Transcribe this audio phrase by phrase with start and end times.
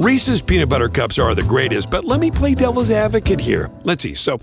[0.00, 3.70] Reese's peanut butter cups are the greatest, but let me play devil's advocate here.
[3.82, 4.14] Let's see.
[4.14, 4.40] So,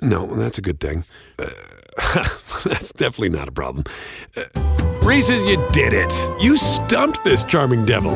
[0.00, 1.02] no, that's a good thing.
[1.36, 1.48] Uh,
[2.64, 3.82] that's definitely not a problem.
[4.36, 4.44] Uh,
[5.02, 6.12] Reese's, you did it.
[6.40, 8.12] You stumped this charming devil.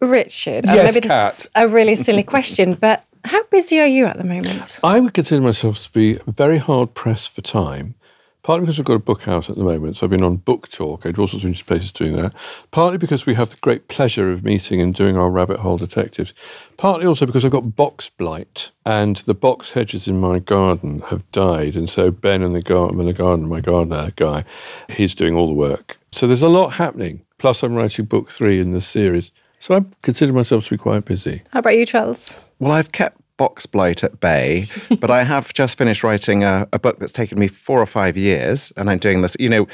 [0.00, 1.32] Richard, uh, Yes, maybe Cat.
[1.32, 4.78] this is a really silly question, but how busy are you at the moment?
[4.84, 7.96] I would consider myself to be very hard pressed for time.
[8.42, 10.68] Partly because we've got a book out at the moment, so I've been on book
[10.68, 11.04] talk.
[11.04, 12.32] I do all sorts of interesting places doing that.
[12.70, 16.32] Partly because we have the great pleasure of meeting and doing our rabbit hole detectives.
[16.78, 21.30] Partly also because I've got box blight, and the box hedges in my garden have
[21.32, 24.44] died, and so Ben and the garden, the garden, my gardener guy,
[24.88, 25.98] he's doing all the work.
[26.10, 27.22] So there's a lot happening.
[27.36, 31.04] Plus, I'm writing book three in the series, so I consider myself to be quite
[31.04, 31.42] busy.
[31.50, 32.44] How about you, Charles?
[32.58, 34.68] Well, I've kept box blight at bay,
[35.00, 38.14] but I have just finished writing a, a book that's taken me four or five
[38.14, 39.34] years, and I'm doing this.
[39.40, 39.66] You know,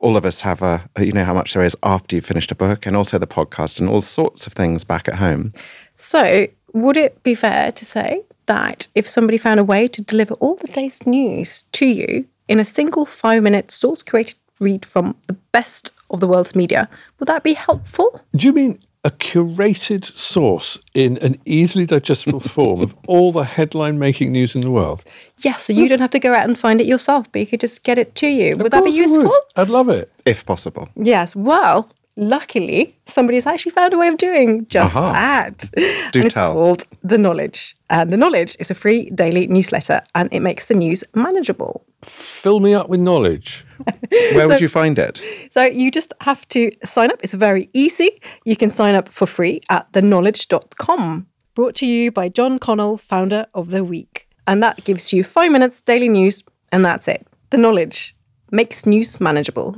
[0.00, 2.56] all of us have a, you know, how much there is after you've finished a
[2.56, 5.52] book, and also the podcast and all sorts of things back at home.
[5.94, 10.34] So, would it be fair to say that if somebody found a way to deliver
[10.34, 15.14] all the day's news to you in a single five minute source curated read from
[15.28, 16.88] the best of the world's media,
[17.20, 18.20] would that be helpful?
[18.34, 23.98] Do you mean a curated source in an easily digestible form of all the headline
[23.98, 25.04] making news in the world?
[25.38, 27.60] Yes, so you don't have to go out and find it yourself, but you could
[27.60, 28.56] just get it to you.
[28.56, 29.22] Would that be course I would.
[29.22, 29.38] useful?
[29.56, 30.10] I'd love it.
[30.24, 30.88] If possible.
[30.96, 31.36] Yes.
[31.36, 35.12] Well, luckily, somebody's actually found a way of doing just Aha.
[35.12, 35.70] that.
[36.12, 36.52] Do and it's tell.
[36.52, 37.76] called The Knowledge.
[37.90, 41.84] And The Knowledge is a free daily newsletter and it makes the news manageable.
[42.02, 43.64] Fill me up with knowledge.
[44.34, 45.22] Where would you find it?
[45.50, 47.20] So you just have to sign up.
[47.22, 48.20] It's very easy.
[48.44, 51.26] You can sign up for free at theknowledge.com.
[51.54, 54.28] Brought to you by Jolyon Connell, founder of The Week.
[54.46, 57.26] And that gives you five minutes daily news, and that's it.
[57.50, 58.14] The Knowledge
[58.50, 59.76] makes news manageable.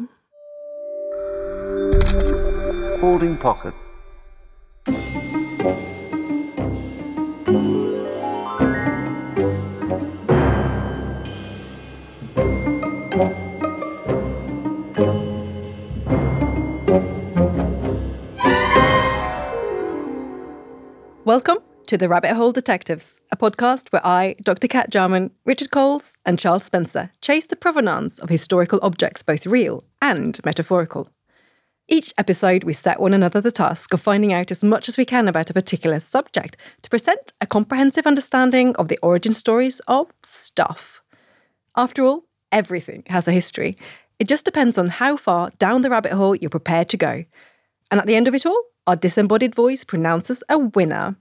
[3.01, 3.75] Folding pocket.
[21.25, 24.69] Welcome to The Rabbit Hole Detectives, a podcast where I, Dr.
[24.69, 29.85] Cat Jarman, Richard Coles, and Charles Spencer chase the provenance of historical objects, both real
[30.01, 31.11] and metaphorical.
[31.89, 35.05] Each episode, we set one another the task of finding out as much as we
[35.05, 40.11] can about a particular subject to present a comprehensive understanding of the origin stories of
[40.25, 41.01] stuff.
[41.77, 43.77] After all, everything has a history.
[44.19, 47.25] It just depends on how far down the rabbit hole you're prepared to go.
[47.93, 51.17] And at the end of it all, our disembodied voice pronounces a winner.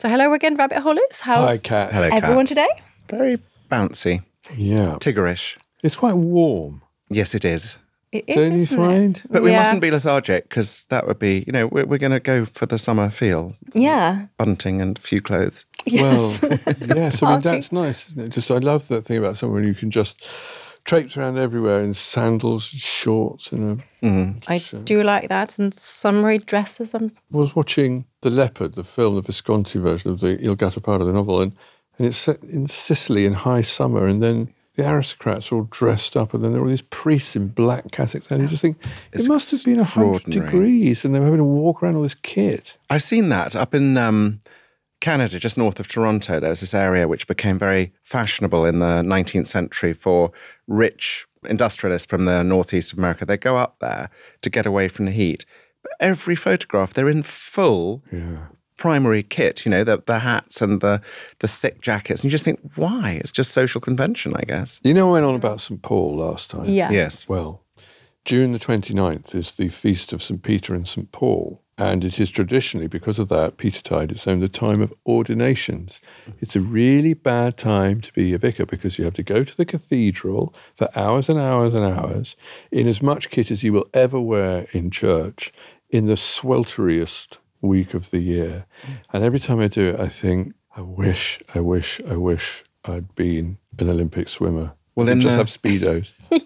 [0.00, 1.20] So, hello again, rabbit holers.
[1.20, 1.92] How's Hi, Cat.
[1.92, 2.48] Hello, everyone Cat.
[2.48, 2.68] today?
[3.08, 3.38] Very
[3.70, 4.24] bouncy,
[4.56, 4.96] Yeah.
[4.98, 5.56] tiggerish.
[5.84, 6.82] It's quite warm.
[7.10, 7.76] Yes, it is.
[8.12, 9.16] It is, Don't you isn't find?
[9.18, 9.22] It?
[9.30, 9.58] But we Yeah.
[9.58, 12.66] mustn't be lethargic because that would be, you know, we're, we're going to go for
[12.66, 14.26] the summer feel, Yeah.
[14.36, 15.64] bunting and a few clothes.
[15.92, 16.34] Well,
[16.80, 17.22] yes.
[17.22, 18.28] I mean, that's nice, isn't it?
[18.30, 20.26] Just I love that thing about somewhere you can just
[20.84, 24.04] traipse around everywhere in sandals, and shorts, and a.
[24.06, 24.42] Mm.
[24.48, 25.58] I do like that.
[25.58, 26.94] And summery dresses.
[26.94, 31.04] I'm I was watching The Leopard, the film, the Visconti version of the Il Gattopardo,
[31.04, 31.52] the novel, and,
[31.98, 36.32] and it's set in Sicily in high summer, and then the aristocrats all dressed up,
[36.32, 38.78] and then there are all these priests in black cassocks, and you just think
[39.12, 41.96] It's it must have been a hundred degrees, and they were having to walk around
[41.96, 42.76] all this kit.
[42.88, 44.40] I've seen that up in um,
[45.00, 46.40] Canada, just north of Toronto.
[46.40, 50.32] There was this area which became very fashionable in the 19th century for
[50.66, 53.24] rich industrialists from the northeast of America.
[53.26, 54.10] They go up there
[54.42, 55.44] to get away from the heat.
[55.82, 58.02] But every photograph, they're in full
[58.80, 61.00] primary kit, you know, the, the hats and the,
[61.38, 62.22] the thick jackets.
[62.22, 63.20] And you just think, why?
[63.20, 64.80] It's just social convention, I guess.
[64.82, 65.80] You know, I went on about St.
[65.82, 66.64] Paul last time.
[66.64, 66.90] yeah.
[66.90, 67.28] Yes.
[67.28, 67.62] Well,
[68.24, 70.42] June the 29th is the feast of St.
[70.42, 71.12] Peter and St.
[71.12, 71.62] Paul.
[71.76, 76.00] And it is traditionally, because of that, Petertide, it's known the time of ordinations.
[76.38, 79.56] It's a really bad time to be a vicar because you have to go to
[79.56, 82.36] the cathedral for hours and hours and hours
[82.70, 85.52] in as much kit as you will ever wear in church
[85.88, 88.66] in the swelteriest week of the year.
[89.12, 93.14] And every time I do it, I think, I wish, I wish, I wish I'd
[93.14, 94.72] been an Olympic swimmer.
[94.94, 96.08] Well, then just the- have speedos.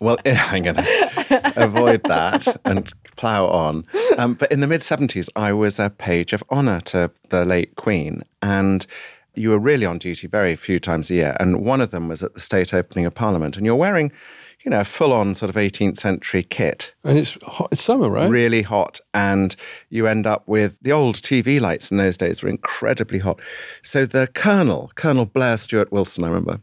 [0.00, 3.84] Well, I'm going to avoid that and plough on.
[4.16, 7.76] Um, but in the mid 70s, I was a page of honour to the late
[7.76, 8.22] Queen.
[8.40, 8.86] And
[9.40, 11.36] you were really on duty very few times a year.
[11.40, 13.56] And one of them was at the state opening of Parliament.
[13.56, 14.12] And you're wearing,
[14.62, 18.08] you know, a full on sort of 18th century kit, And it's hot, it's summer,
[18.08, 18.30] right?
[18.30, 19.00] really hot.
[19.14, 19.56] And
[19.88, 23.40] you end up with the old TV lights in those days were incredibly hot.
[23.82, 26.60] So the Colonel, Colonel Blair Stewart-Wilson, I remember,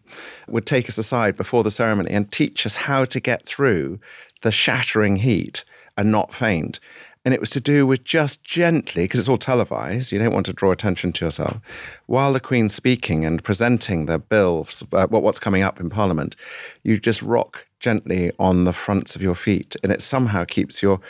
[0.47, 3.99] would take us aside before the ceremony and teach us how to get through
[4.41, 5.65] the shattering heat
[5.97, 6.79] and not faint.
[7.27, 10.45] And it was to do with just gently, because it's all televised, you don't want
[10.45, 11.57] to draw attention to yourself,
[12.05, 16.37] while the Queen's speaking and presenting the bills, uh, what's coming up in Parliament,
[16.83, 19.75] you just rock gently on the fronts of your feet.
[19.83, 21.01] And it somehow keeps your,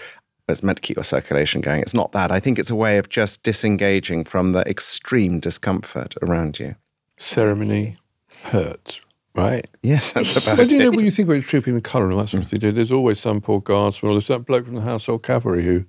[0.49, 1.81] it's meant to keep your circulation going.
[1.81, 2.31] It's not that.
[2.31, 6.77] I think it's a way of just disengaging from the extreme discomfort around you.
[7.17, 7.95] Ceremony
[8.45, 9.01] hurts,
[9.35, 9.67] right?
[9.83, 10.57] Yes, that's about it.
[10.63, 10.95] But you know, it.
[10.95, 13.39] when you think about trooping the colour and that sort of thing, there's always some
[13.39, 15.85] poor guardsman or there's that bloke from the household cavalry who,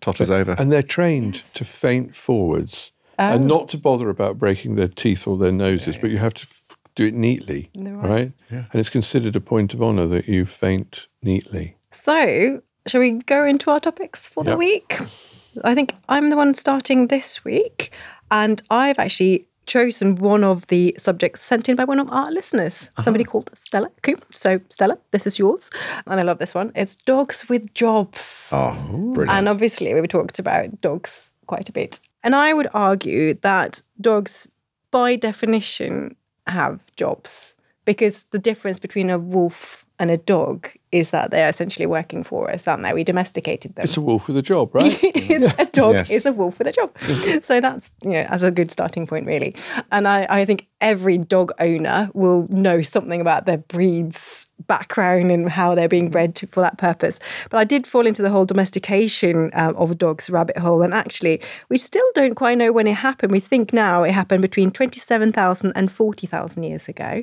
[0.00, 0.54] totters over.
[0.58, 3.58] and they're trained to faint forwards and oh.
[3.58, 6.76] not to bother about breaking their teeth or their noses, but you have to f-
[6.94, 8.32] do it neatly, right?
[8.48, 11.76] And it's considered a point of honour that you faint neatly.
[11.90, 14.98] So, shall we go into our topics for the week?
[15.64, 17.92] I think I'm the one starting this week,
[18.30, 22.90] and I've actually chosen one of the subjects sent in by one of our listeners,
[22.96, 23.02] ah.
[23.02, 24.24] somebody called Stella Coop.
[24.34, 25.70] So, Stella, this is yours.
[26.06, 26.72] And I love this one.
[26.74, 28.50] It's dogs with jobs.
[28.52, 28.74] Oh,
[29.14, 29.30] brilliant.
[29.30, 32.00] And obviously, we talked about dogs quite a bit.
[32.24, 34.48] And I would argue that dogs,
[34.90, 36.16] by definition,
[36.48, 41.86] have jobs because the difference between a wolf and a dog is that they're essentially
[41.86, 42.92] working for us, aren't they?
[42.92, 43.84] We domesticated them.
[43.84, 44.98] It's a wolf with a job, right?
[45.04, 46.10] it is a dog Yes.
[46.10, 46.90] is a wolf with a job.
[47.44, 49.54] so that's you know as a good starting point really.
[49.92, 55.48] And I, I think every dog owner will know something about their breed's background and
[55.48, 57.20] how they're being bred to, for that purpose.
[57.50, 61.40] But I did fall into the whole domestication um, of dogs rabbit hole, and actually
[61.68, 63.30] we still don't quite know when it happened.
[63.30, 67.22] We think now it happened between twenty seven thousand and forty thousand years ago.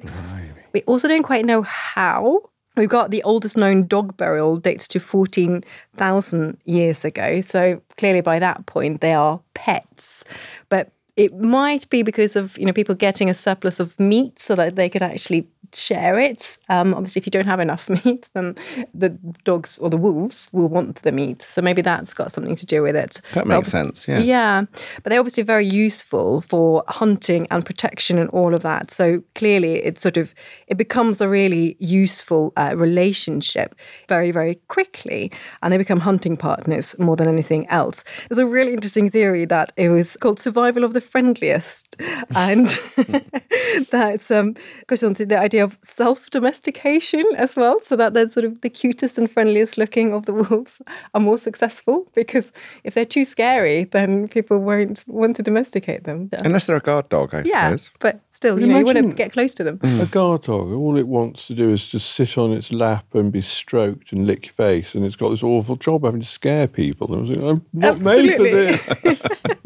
[0.73, 2.50] We also don't quite know how.
[2.77, 7.41] We've got the oldest known dog burial dates to 14,000 years ago.
[7.41, 10.24] So clearly by that point they are pets.
[10.69, 14.55] But it might be because of you know people getting a surplus of meat so
[14.55, 16.57] that they could actually share it.
[16.69, 18.55] Um, obviously, if you don't have enough meat, then
[18.93, 19.09] the
[19.43, 21.41] dogs or the wolves will want the meat.
[21.41, 23.21] So maybe that's got something to do with it.
[23.33, 24.25] That makes sense, yes.
[24.25, 24.65] Yeah,
[25.03, 28.91] but they're obviously very useful for hunting and protection and all of that.
[28.91, 30.33] So clearly, it sort of
[30.67, 33.75] it becomes a really useful uh, relationship
[34.07, 35.31] very very quickly,
[35.61, 38.03] and they become hunting partners more than anything else.
[38.29, 41.95] There's a really interesting theory that it was called survival of the friendliest,
[42.36, 42.68] and
[43.92, 44.56] that's um,
[44.88, 48.62] goes on to the idea of self domestication as well, so that they're sort of
[48.62, 50.81] the cutest and friendliest looking of the wolves
[51.13, 52.51] are more successful because
[52.83, 56.30] if they're too scary, then people won't want to domesticate them.
[56.44, 57.92] Unless they're a guard dog, I yeah, suppose.
[58.00, 59.80] but still, you know, you want to get close to them.
[59.83, 63.31] A guard dog, all it wants to do is just sit on its lap and
[63.31, 66.68] be stroked and lick your face, and it's got this awful job having to scare
[66.68, 67.07] people.
[67.07, 68.89] And I was like, I'm not made for this.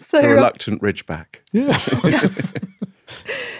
[0.00, 1.36] So The reluctant ridgeback.
[1.52, 1.78] yeah.
[2.04, 2.52] yes.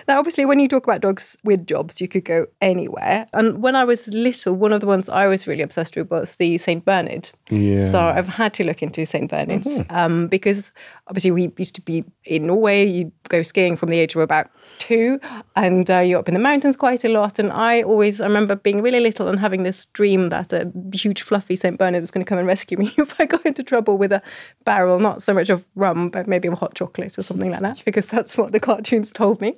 [0.08, 3.26] now, obviously, when you talk about dogs with jobs, you could go anywhere.
[3.32, 6.37] And when I was little, one of the ones I was really obsessed with was
[6.37, 7.31] the Saint Bernard.
[7.48, 7.84] Yeah.
[7.84, 10.72] So I've had to look into Saint Bernards um, because
[11.10, 12.86] obviously we used to be in Norway.
[12.86, 14.48] You go skiing from the age of about
[14.78, 15.20] two,
[15.56, 17.38] and uh, you're up in the mountains quite a lot.
[17.38, 21.22] And I always I remember being really little and having this dream that a huge
[21.22, 23.98] fluffy Saint Bernard was going to come and rescue me if I got into trouble
[23.98, 24.22] with a
[24.64, 27.82] barrel, not so much of rum, but maybe of hot chocolate or something like that,
[27.84, 29.56] because that's what the cartoons told me.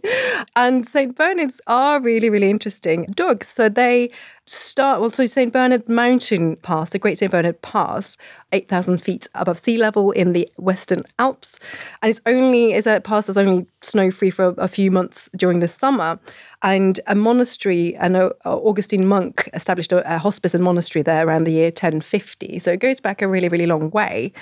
[0.57, 3.49] And Saint Bernards are really really interesting dogs.
[3.49, 4.09] So they
[4.53, 8.17] start well so st bernard mountain pass the great st bernard pass
[8.53, 11.59] 8000 feet above sea level in the western alps.
[12.03, 15.29] And it's only is a pass that's only snow free for a, a few months
[15.37, 16.19] during the summer.
[16.63, 21.45] And a monastery an uh, augustine monk established a, a hospice and monastery there around
[21.45, 24.33] the year 1050 so it goes back a really really long way.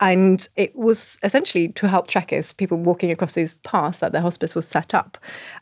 [0.00, 4.54] And it was essentially to help trekkers people walking across these paths that the hospice
[4.54, 5.18] was set up.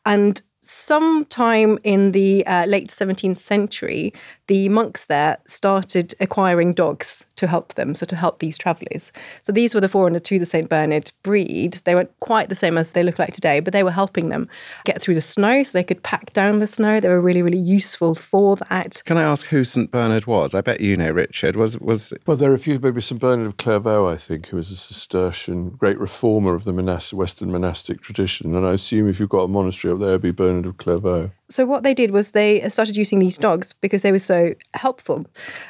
[0.07, 4.13] And sometime in the uh, late 17th century,
[4.49, 9.13] the monks there started acquiring dogs to help them, so to help these travellers.
[9.43, 10.69] So these were the forerunner to the St.
[10.69, 11.75] Bernard breed.
[11.85, 14.49] They weren't quite the same as they look like today, but they were helping them
[14.85, 16.99] get through the snow so they could pack down the snow.
[16.99, 19.03] They were really, really useful for that.
[19.05, 20.55] Can I ask who St Bernard was?
[20.55, 21.57] I bet you know, Richard.
[21.57, 23.21] Was was Well, there are a few, maybe St.
[23.21, 27.53] Bernard of Clairvaux, I think, who was a Cistercian, great reformer of the monas- Western
[27.53, 28.55] monastic tradition.
[28.55, 31.31] And I assume if you've got a monastery up there, it'd be Bernard of Clairvaux.
[31.51, 35.25] So what they did was they started using these dogs because they were so helpful.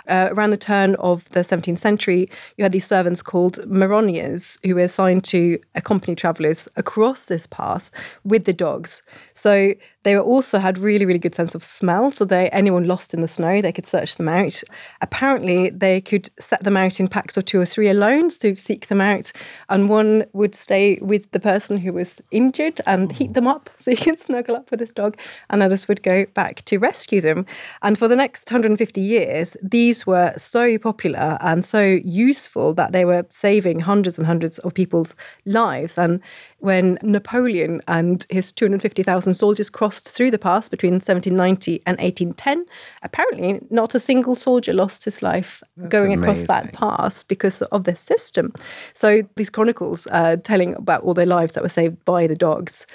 [0.08, 4.74] Uh, around the turn of the 17th century, you had these servants called Marronniers who
[4.74, 7.90] were assigned to accompany travellers across this pass
[8.24, 9.02] with the dogs.
[9.34, 12.10] So they were also had really, really good sense of smell.
[12.10, 14.62] So they anyone lost in the snow, they could search them out.
[15.02, 18.86] Apparently, they could set them out in packs of two or three alone to seek
[18.86, 19.32] them out,
[19.68, 23.90] and one would stay with the person who was injured and heat them up so
[23.90, 25.18] you can snuggle up with this dog,
[25.50, 27.46] and others would go back to rescue them.
[27.82, 33.04] And for the next 150 years, these were so popular and so useful that they
[33.04, 35.98] were saving hundreds and hundreds of people's lives.
[35.98, 36.20] And
[36.58, 42.66] when Napoleon and his 250,000 soldiers crossed through the pass between 1790 and 1810,
[43.02, 48.00] apparently not a single soldier lost his life going across that pass because of this
[48.00, 48.52] system.
[48.94, 52.86] So these chronicles uh, telling about all their lives that were saved by the dogs.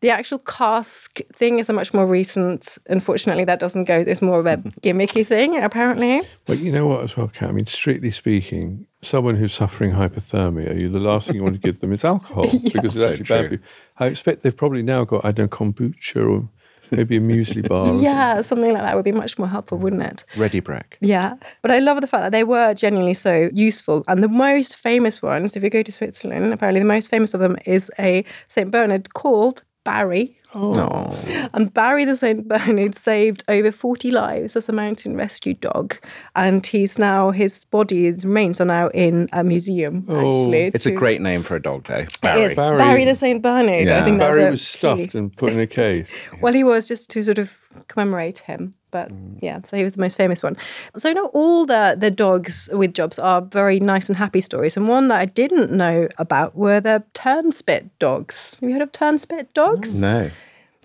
[0.00, 2.78] The actual cask thing is a much more recent.
[2.86, 3.98] Unfortunately, that doesn't go.
[3.98, 6.22] It's more of a gimmicky thing, apparently.
[6.46, 7.48] But you know what, as well, Cat?
[7.48, 11.60] I mean, strictly speaking, someone who's suffering hypothermia, you the last thing you want to
[11.60, 13.60] give them is alcohol because it's actually bad for you.
[13.98, 16.48] I expect they've probably now got, I don't know, kombucha or
[16.90, 17.94] maybe a muesli bar.
[18.00, 20.24] Yeah, something like that would be much more helpful, wouldn't it?
[20.36, 20.94] Ready Brek.
[21.00, 24.04] Yeah, but I love the fact that they were genuinely so useful.
[24.08, 27.40] And the most famous ones, if you go to Switzerland, apparently the most famous of
[27.40, 28.70] them is a St.
[28.70, 30.38] Bernard called Barry.
[30.54, 30.72] Oh.
[30.72, 31.48] No.
[31.52, 32.48] And Barry the St.
[32.48, 35.96] Bernard saved over 40 lives as a mountain rescue dog.
[36.34, 40.16] And he's now, his body, his remains are now in a museum, oh.
[40.16, 40.70] actually.
[40.74, 42.06] It's a great name for a dog, though.
[42.22, 42.42] Barry.
[42.42, 42.56] is.
[42.56, 42.78] Barry.
[42.78, 43.42] Barry, the St.
[43.42, 43.88] Bernard.
[43.88, 46.08] I think that's Barry was stuffed really- and put in a case.
[46.40, 48.74] Well, he was just to sort of commemorate him.
[48.90, 49.38] But mm.
[49.42, 50.56] yeah, so he was the most famous one.
[50.96, 54.76] So not all the the dogs with jobs are very nice and happy stories.
[54.76, 58.56] And one that I didn't know about were the turnspit dogs.
[58.60, 60.00] Have you heard of turnspit dogs?
[60.00, 60.30] No.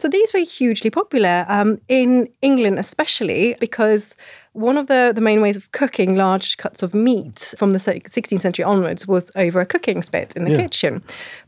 [0.03, 4.15] So these were hugely popular um, in England, especially because
[4.51, 8.41] one of the, the main ways of cooking large cuts of meat from the 16th
[8.41, 10.57] century onwards was over a cooking spit in the Yeah.
[10.57, 11.01] kitchen.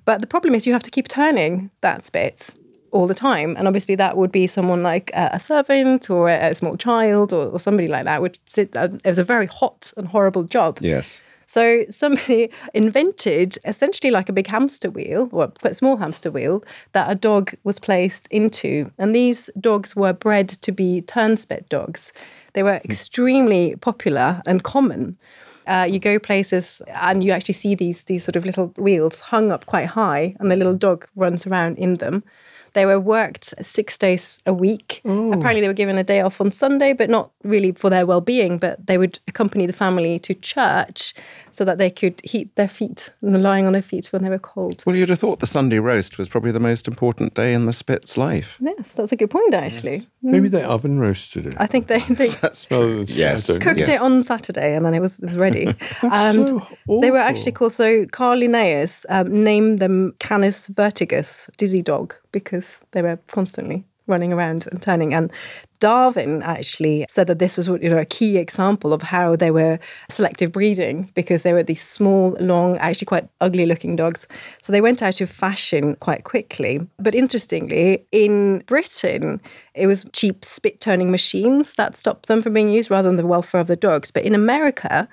[0.05, 2.51] But the problem is you have to keep turning that spit
[2.91, 3.57] all the time.
[3.57, 7.33] And obviously, that would be someone like a, a servant or a, a small child
[7.33, 8.77] or, or somebody like that would sit.
[8.77, 10.77] Uh, it was a very hot and horrible job.
[10.79, 11.19] Yes.
[11.45, 16.63] So somebody invented essentially like a big hamster wheel, or quite a small hamster wheel,
[16.93, 18.91] that a dog was placed into.
[18.97, 22.11] And these dogs were bred to be turnspit dogs.
[22.53, 25.17] They were extremely popular and common.
[25.67, 29.51] Uh, you go places and you actually see these these sort of little wheels hung
[29.51, 32.23] up quite high, and the little dog runs around in them.
[32.75, 35.01] They were worked six days a week.
[35.33, 38.21] Apparently, they were given a day off on Sunday, but not really for their well
[38.21, 38.57] being.
[38.57, 41.13] But they would accompany the family to church
[41.55, 44.37] so that they could heat their feet, and lying on their feet when they were
[44.37, 44.83] cold.
[44.85, 47.71] Well, you'd have thought the Sunday roast was probably the most important day in the
[47.71, 48.57] Spit's life.
[48.59, 50.05] Yes, that's a good point, actually.
[50.21, 51.53] Maybe they oven roasted it.
[51.57, 53.05] I think they, they That's rather true.
[53.07, 53.49] Yes.
[53.49, 53.71] I don't know.
[53.71, 53.89] cooked Yes.
[53.89, 55.67] it on Saturday and then it was, it was ready.
[56.01, 56.67] and so
[56.99, 62.79] they were actually called, so Carl Linnaeus um, named them Canis vertigus, dizzy dog, because
[62.91, 65.13] they were constantly running around and turning.
[65.13, 65.31] And
[65.79, 69.79] Darwin actually said that this was you know a key example of how they were
[70.09, 74.27] selective breeding because they were these small, long, actually quite ugly looking dogs.
[74.61, 76.79] So they went out of fashion quite quickly.
[76.99, 79.41] But interestingly, in Britain,
[79.73, 83.25] it was cheap spit turning machines that stopped them from being used rather than the
[83.25, 84.11] welfare of the dogs.
[84.11, 85.07] But in America,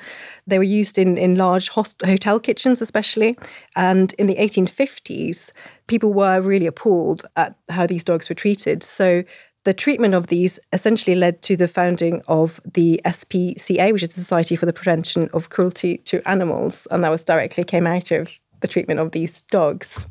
[0.46, 3.36] they were used in, in large host- hotel kitchens, especially.
[3.76, 5.50] And in the 1850s,
[5.86, 8.82] people were really appalled at how these dogs were treated.
[8.82, 9.24] So
[9.64, 14.20] the treatment of these essentially led to the founding of the SPCA, which is the
[14.20, 16.88] Society for the Prevention of Cruelty to Animals.
[16.90, 20.06] And that was directly came out of the treatment of these dogs,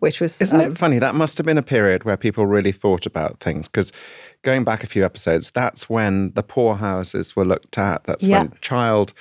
[0.00, 0.40] which was.
[0.40, 0.98] Isn't um, it funny?
[0.98, 3.92] That must have been a period where people really thought about things because
[4.42, 8.04] going back a few episodes, that's when the poorhouses were looked at.
[8.04, 8.40] That's Yeah.
[8.40, 9.12] when child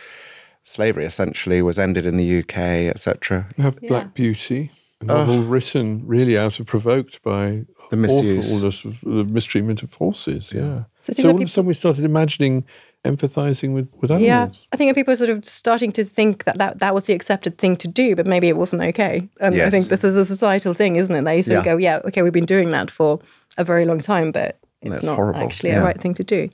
[0.63, 3.47] slavery essentially was ended in the UK, etc.
[3.57, 4.71] You have Black Beauty,
[5.01, 8.51] a novel written really out of provoked by The misuse.
[8.51, 10.51] awfulness of the mistreatment of horses.
[10.53, 10.83] Yeah.
[11.01, 12.65] So So, it seems like all of a sudden we started imagining,
[13.05, 14.27] empathizing with, with animals.
[14.27, 17.13] Yeah, I think people are sort of starting to think that, that that was the
[17.13, 19.29] accepted thing to do, but maybe it wasn't okay.
[19.39, 21.23] And I think this is a societal thing, isn't it?
[21.23, 23.19] That you sort of go, yeah, okay, we've been doing that for
[23.57, 25.81] a very long time, but it's That's not horrible, actually yeah.
[25.81, 26.49] a right thing to do.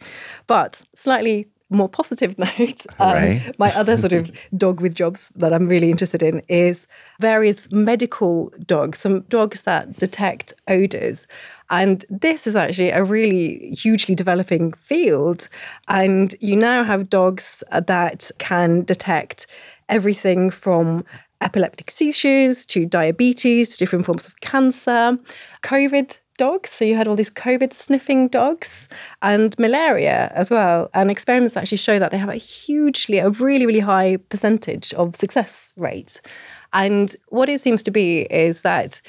[0.48, 5.68] But slightly more positive note, um, my other sort of dog with jobs that I'm
[5.68, 6.88] really interested in is
[7.20, 11.28] various medical dogs, some dogs that detect odors.
[11.70, 15.50] And this is actually a really hugely developing field.
[15.88, 19.48] And you now have dogs that can detect
[19.90, 21.06] everything from
[21.42, 25.18] epileptic seizures to diabetes to different forms of cancer,
[25.64, 26.70] COVID dogs.
[26.72, 28.88] So you had all these COVID sniffing dogs
[29.22, 30.90] and malaria as well.
[30.94, 35.16] And experiments actually show that they have a hugely, a really, really high percentage of
[35.16, 36.22] success rate.
[36.74, 39.02] And what it seems to be is that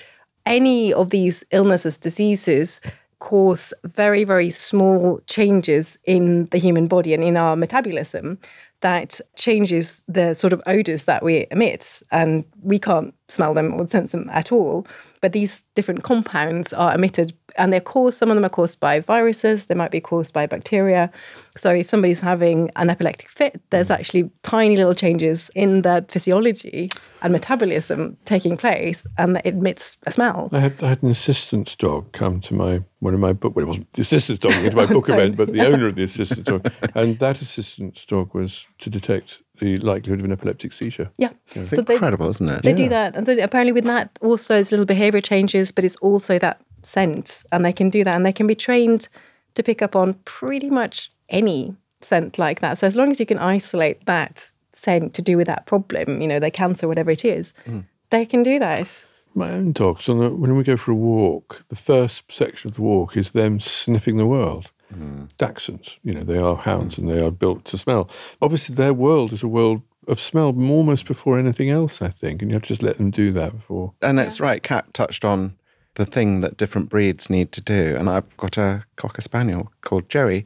[0.44, 2.80] any of these illnesses, diseases,
[3.18, 8.38] cause very, very small changes in the human body and in our metabolism
[8.80, 12.02] that changes the sort of odors that we emit.
[12.10, 14.86] And we can't smell them or sense them at all.
[15.20, 18.18] But these different compounds are emitted and they're caused.
[18.18, 19.66] Some of them are caused by viruses.
[19.66, 21.10] They might be caused by bacteria.
[21.56, 23.98] So if somebody's having an epileptic fit, there's mm.
[23.98, 26.90] actually tiny little changes in their physiology
[27.22, 30.48] and metabolism taking place, and it emits a smell.
[30.52, 33.56] I had, I had an assistant's dog come to my one of my book.
[33.56, 36.04] Well, it wasn't the assistant's dog into my book event, but the owner of the
[36.04, 41.10] assistant's dog, and that assistant's dog was to detect the likelihood of an epileptic seizure.
[41.16, 41.30] Yeah.
[41.54, 42.62] It's So they, incredible, isn't it?
[42.62, 43.16] they do that.
[43.16, 47.44] And apparently with that also there's little behavior changes, but it's also that scent.
[47.52, 49.08] And they can do that and they can be trained
[49.54, 52.78] to pick up on pretty much any scent like that.
[52.78, 56.28] So as long as you can isolate that scent to do with that problem, you
[56.28, 57.84] know, the cancer, whatever it is, mm.
[58.10, 59.04] they can do that.
[59.34, 62.76] My own dogs, on the, when we go for a walk, the first section of
[62.76, 64.70] the walk is them sniffing the world.
[64.94, 65.28] Mm.
[65.36, 68.08] Dachshunds, you know, they are hounds and they are built to smell.
[68.40, 72.50] Obviously, their world is a world of smell almost before anything else, I think, and
[72.50, 73.92] you have to just let them do that before.
[74.00, 74.62] And it's right.
[74.62, 75.56] Cat touched on
[75.96, 77.96] the thing that different breeds need to do.
[77.98, 80.44] And I've got a cocker spaniel called Joey,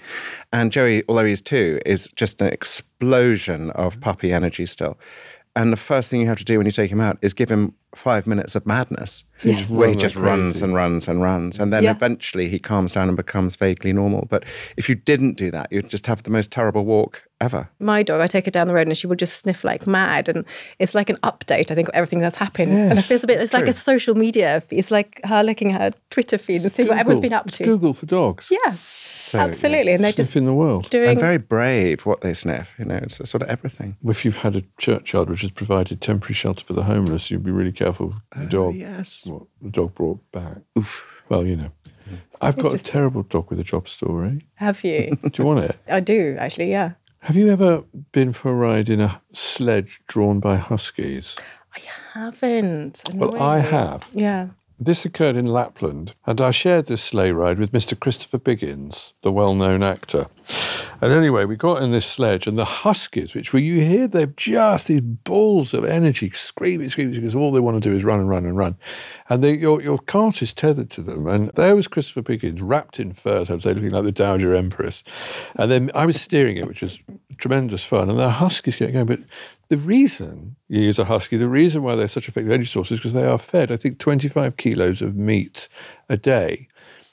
[0.52, 4.99] and Joey, although he's two, is just an explosion of puppy energy still.
[5.54, 7.50] And the first thing you have to do when you take him out is give
[7.50, 9.68] him five minutes of madness, Yes.
[9.68, 11.90] where he Run just like runs and runs and runs, and then Yeah.
[11.92, 14.26] eventually he calms down and becomes vaguely normal.
[14.30, 14.44] But
[14.76, 17.68] if you didn't do that, you'd just have the most terrible walk ever.
[17.80, 20.28] My dog, I take her down the road and she will just sniff like mad.
[20.28, 20.44] And
[20.78, 22.73] it's like an update, I think, of everything that's happened.
[22.73, 24.62] and it feels a bit, it's like a social media.
[24.68, 24.78] feed.
[24.78, 27.64] It's like her looking at her Twitter feed and seeing what everyone's been up to.
[27.64, 28.49] Google for dogs.
[28.50, 29.87] Yes, So, absolutely.
[29.92, 29.94] yes.
[29.97, 30.90] And they're just Sniffing the world.
[30.90, 31.09] doing.
[31.09, 32.75] And very brave what they sniff.
[32.78, 33.97] You know, it's sort of everything.
[34.04, 37.50] If you've had a churchyard which has provided temporary shelter for the homeless, you'd be
[37.50, 38.75] really careful with the oh, dog.
[38.76, 39.26] yes.
[39.26, 40.58] What the dog brought back.
[40.78, 41.04] Oof.
[41.28, 41.72] Well, you know.
[42.40, 44.40] I've got a terrible dog with a job story.
[44.54, 45.16] Have you?
[45.22, 45.78] Do you want it?
[45.88, 46.92] I do, actually, yeah.
[47.20, 51.37] Have you ever been for a ride in a sledge drawn by huskies?
[51.76, 51.80] I
[52.14, 53.02] haven't.
[53.14, 54.08] Well, I have.
[54.12, 54.49] Yeah.
[54.78, 57.99] This occurred in Lapland, and I shared this sleigh ride with Mr.
[57.99, 60.26] Christopher Biggins, the well known actor.
[61.00, 64.26] And anyway, we got in this sledge, and the huskies, which were you hear they're
[64.26, 68.21] just these balls of energy, screaming, screaming, because all they want to do is run
[68.21, 68.76] and run and run.
[69.28, 71.26] And they, your, your cart is tethered to them.
[71.26, 74.54] And there was Christopher Biggins, wrapped in furs, I would say, looking like the Dowager
[74.54, 75.02] Empress.
[75.56, 76.99] And then I was steering it, which was
[77.39, 78.10] tremendous fun.
[78.10, 79.06] And the huskies get going.
[79.06, 79.21] But
[79.69, 82.99] the reason you use a husky, the reason why they're such effective energy sources is
[82.99, 85.69] because they are fed, I think, 25 kilos of meat
[86.08, 86.69] a day.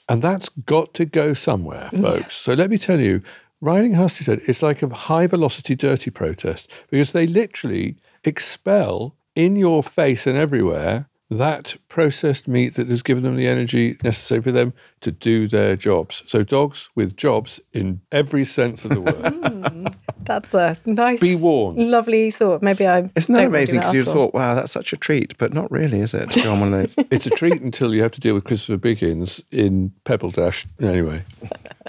[0.08, 2.34] And that's got to go somewhere, folks.
[2.34, 3.22] So let me tell you,
[3.60, 9.82] riding said, it's like a high velocity dirty protest because they literally expel in your
[9.82, 14.72] face and everywhere that processed meat that has given them the energy necessary for them
[15.02, 16.22] to do their jobs.
[16.26, 19.34] So dogs with jobs in every sense of the word.
[19.58, 19.86] Hmm.
[20.22, 21.78] That's a nice, Be warned.
[21.90, 22.62] lovely thought.
[22.62, 23.10] Maybe I.
[23.16, 23.80] Isn't that don't amazing?
[23.80, 24.26] Because you'd after all.
[24.26, 26.30] thought, wow, that's such a treat, but not really, is it?
[26.30, 27.06] To on one of those.
[27.10, 30.64] it's a treat until you have to deal with Christopher Biggins in Pebble Dash.
[30.80, 31.24] Anyway,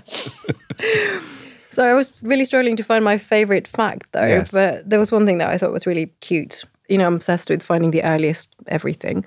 [1.71, 4.25] So I was really struggling to find my favorite fact, though.
[4.25, 4.51] Yes.
[4.51, 6.63] But there was one thing that I thought was really cute.
[6.87, 9.23] You know, I'm obsessed with finding the earliest everything.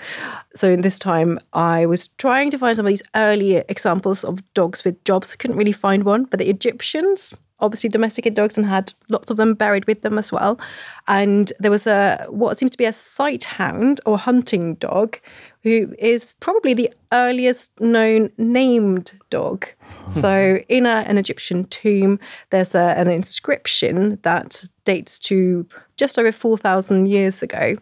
[0.55, 4.43] So in this time, I was trying to find some of these earlier examples of
[4.55, 5.37] dogs with jobs.
[5.37, 9.55] Couldn't really find one, but the Egyptians obviously domesticated dogs and had lots of them
[9.55, 10.61] buried with them as well.
[11.09, 15.19] And there was a what seems to be a sight hound or hunting dog,
[15.63, 19.67] who is probably the earliest known named dog.
[19.81, 20.11] Hmm.
[20.11, 22.19] So in a, an Egyptian tomb,
[22.51, 27.77] there's a, an inscription that dates to just over 4,000 years ago.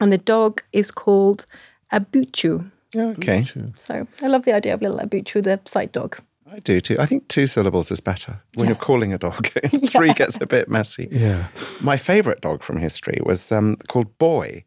[0.00, 1.46] And the dog is called
[1.92, 2.70] Abuwtiyuw.
[2.94, 3.44] Okay.
[3.76, 6.18] So I love the idea of little Abuwtiyuw, the sight dog.
[6.50, 6.96] I do too.
[6.98, 9.46] I think two syllables is better when you're calling a dog.
[9.90, 11.08] Three gets a bit messy.
[11.10, 11.48] yeah.
[11.80, 14.64] My favourite dog from history was um, called Boy,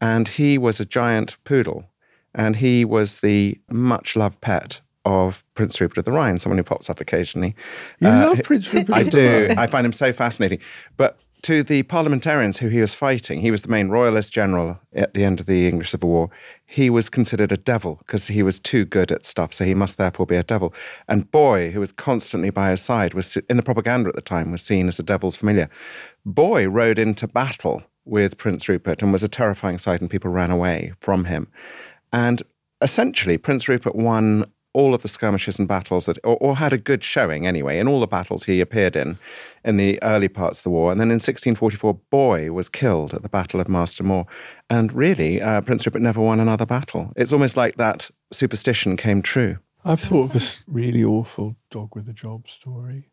[0.00, 1.90] and he was a giant poodle,
[2.34, 6.64] and he was the much loved pet of Prince Rupert of the Rhine, someone who
[6.64, 7.54] pops up occasionally.
[8.00, 8.94] You Uh, love Prince Rupert.
[8.94, 9.54] I do.
[9.56, 10.60] I find him so fascinating.
[10.96, 15.12] But to the parliamentarians who he was fighting, he was the main royalist general at
[15.12, 16.30] the end of the English Civil War.
[16.64, 19.98] He was considered a devil because he was too good at stuff, so he must
[19.98, 20.72] therefore be a devil.
[21.06, 24.52] And Boy, who was constantly by his side, was in the propaganda at the time
[24.52, 25.68] was seen as a devil's familiar.
[26.24, 30.50] Boy rode into battle with Prince Rupert and was a terrifying sight, and people ran
[30.50, 31.48] away from him.
[32.10, 32.42] And
[32.80, 36.78] essentially, Prince Rupert won all of the skirmishes and battles that, or, or had a
[36.78, 39.18] good showing anyway, in all the battles he appeared in
[39.64, 40.92] in the early parts of the war.
[40.92, 44.26] And then in 1644, Boy was killed at the Battle of Marston Moor.
[44.68, 47.12] And really, uh, Prince Rupert never won another battle.
[47.16, 49.58] It's almost like that superstition came true.
[49.84, 53.10] I've thought of this really awful dog with a job story.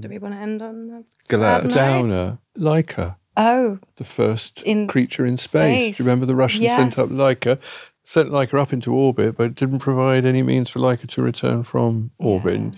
[0.00, 1.70] Do we want to end on a Gellert.
[1.72, 2.08] sad?
[2.10, 5.48] Downer, Laika, Oh, the first In creature in space.
[5.48, 5.96] space.
[5.96, 7.58] Do you remember the Russians sent up Yes.
[8.04, 8.08] Laika?
[8.08, 12.10] sent Laika up into orbit, but didn't provide any means for Laika to return from
[12.18, 12.54] orbit.
[12.54, 12.76] And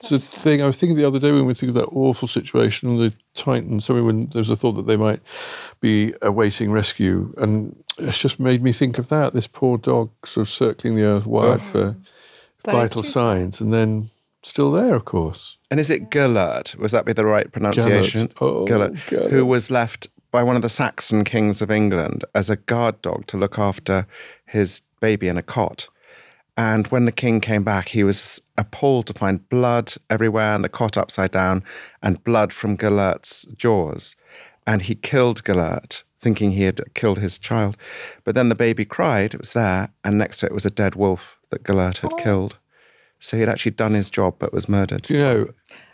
[0.00, 2.28] It's the thing I was thinking the other day when we think of that awful
[2.28, 3.80] situation on the Titan.
[3.80, 5.20] Sorry, when there was a thought that they might
[5.80, 9.32] be awaiting rescue, and it's just made me think of that.
[9.32, 11.96] This poor dog sort of circling the Earth wired for
[12.62, 14.10] But vital signs, and then
[14.42, 15.56] still there, of course.
[15.70, 16.76] And is it Gellert?
[16.76, 18.30] Was that be the right pronunciation?
[18.40, 19.30] Oh, Gellert, Gellert.
[19.30, 23.26] who was left by one of the Saxon kings of England as a guard dog
[23.28, 24.06] to look after
[24.54, 25.88] his baby in a cot.
[26.56, 30.68] And when the king came back, he was appalled to find blood everywhere and the
[30.68, 31.64] cot upside down
[32.02, 34.14] and blood from Gellert's jaws.
[34.66, 37.76] And he killed Gellert, thinking he had killed his child.
[38.22, 40.94] But then the baby cried, it was there, and next to it was a dead
[40.94, 42.16] wolf that Gellert had oh.
[42.16, 42.58] killed.
[43.18, 45.02] So he'd actually done his job but was murdered.
[45.02, 45.48] Do you know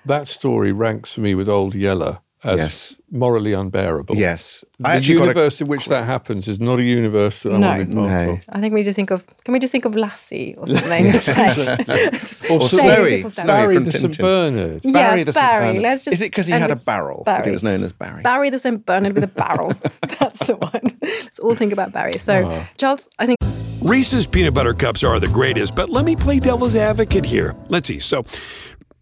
[0.04, 2.96] that story ranks for me with Old Yeller as Yes.
[3.10, 4.16] morally unbearable?
[4.16, 4.64] Yes.
[4.78, 7.66] The universe in which that happens is not a universe that I No.
[7.68, 8.30] want to be part No.
[8.32, 8.38] of.
[8.48, 9.24] I think we need to think of.
[9.44, 11.86] Can we just think of Lassie or something instead?
[12.20, 13.16] Just Or save Snowy.
[13.16, 13.30] people.
[13.30, 14.18] Snowy Barry from the St.
[14.18, 14.80] Bernard.
[14.84, 15.46] Yes, Barry the St.
[15.46, 15.82] Bernard.
[15.82, 17.22] Let's just Is it because he had a barrel?
[17.26, 17.52] that He Barry.
[17.52, 18.22] was known as Barry.
[18.22, 18.84] Barry the St.
[18.86, 19.72] Bernard with a barrel.
[20.18, 20.80] That's the one.
[21.02, 22.14] Let's all think about Barry.
[22.18, 23.36] So, Charles, I think
[23.82, 27.54] Reese's peanut butter cups are the greatest, but let me play devil's advocate here.
[27.68, 27.98] Let's see.
[27.98, 28.24] So,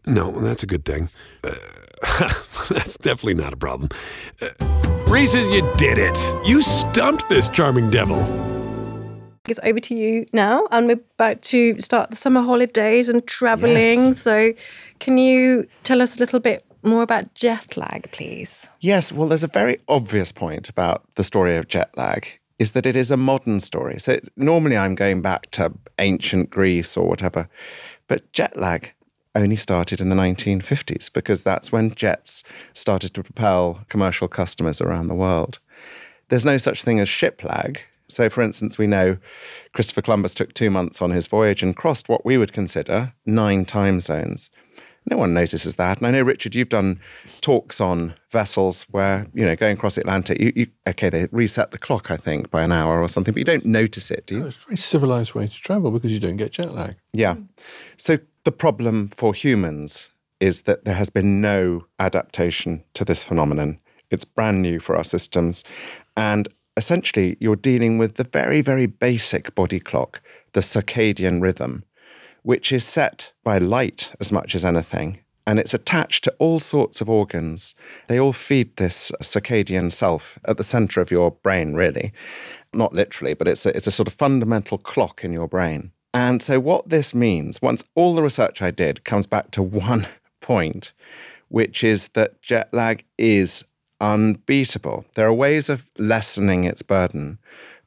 [0.07, 1.09] no, that's a good thing.
[1.45, 1.51] Uh,
[2.69, 3.89] that's definitely not a problem.
[4.41, 4.49] Uh,
[5.09, 6.17] Reese's, you did it.
[6.47, 8.21] You stumped this charming devil.
[9.49, 10.67] it's over to you now.
[10.71, 14.09] And we're about to start the summer holidays and traveling.
[14.09, 14.21] Yes.
[14.23, 14.53] So,
[15.01, 18.69] can you tell us a little bit more about jet lag, please?
[18.81, 22.85] Yes, well, there's a very obvious point about the story of jet lag is that
[22.87, 23.99] it is a modern story.
[23.99, 27.49] So it- normally I'm going back to ancient Greece or whatever,
[28.09, 28.93] but jet lag
[29.39, 32.43] only started in the 1950s because that's when jets
[32.75, 35.59] started to propel commercial customers around the world.
[36.29, 37.81] There's no such thing as ship lag.
[38.09, 39.19] So, for instance, we know
[39.75, 43.65] Christopher Columbus took two months on his voyage and crossed what we would consider nine
[43.65, 44.51] time zones.
[45.11, 45.99] No one notices that.
[45.99, 47.01] And I know, Richard, you've done
[47.41, 51.71] talks on vessels where, you know, going across the Atlantic, you, you, okay, they reset
[51.71, 54.37] the clock, I think, by an hour or something, but you don't notice it, do
[54.37, 54.47] you?
[54.47, 56.97] It's a very civilized way to travel because you don't get jet lag.
[57.15, 57.37] Yeah.
[57.97, 63.81] So the problem for humans is that there has been no adaptation to this phenomenon.
[64.11, 65.65] It's brand new for our systems.
[66.17, 70.21] And essentially, you're dealing with the very, very basic body clock,
[70.53, 71.85] the circadian rhythm,
[72.43, 75.19] which is set by light as much as anything.
[75.47, 77.75] And it's attached to all sorts of organs.
[78.07, 82.13] They all feed this circadian self at the center of your brain, really.
[82.75, 85.93] Not literally, but it's a, it's a sort of fundamental clock in your brain.
[86.15, 90.07] And so, what this means, once all the research I did comes back to one
[90.41, 90.93] point,
[91.49, 93.65] which is that jet lag is
[94.01, 95.05] unbeatable.
[95.15, 97.39] There are ways of lessening its burden,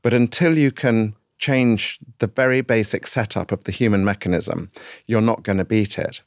[0.01, 4.69] but until you can change the very basic setup of the human mechanism,
[5.07, 6.21] you're not going to beat it.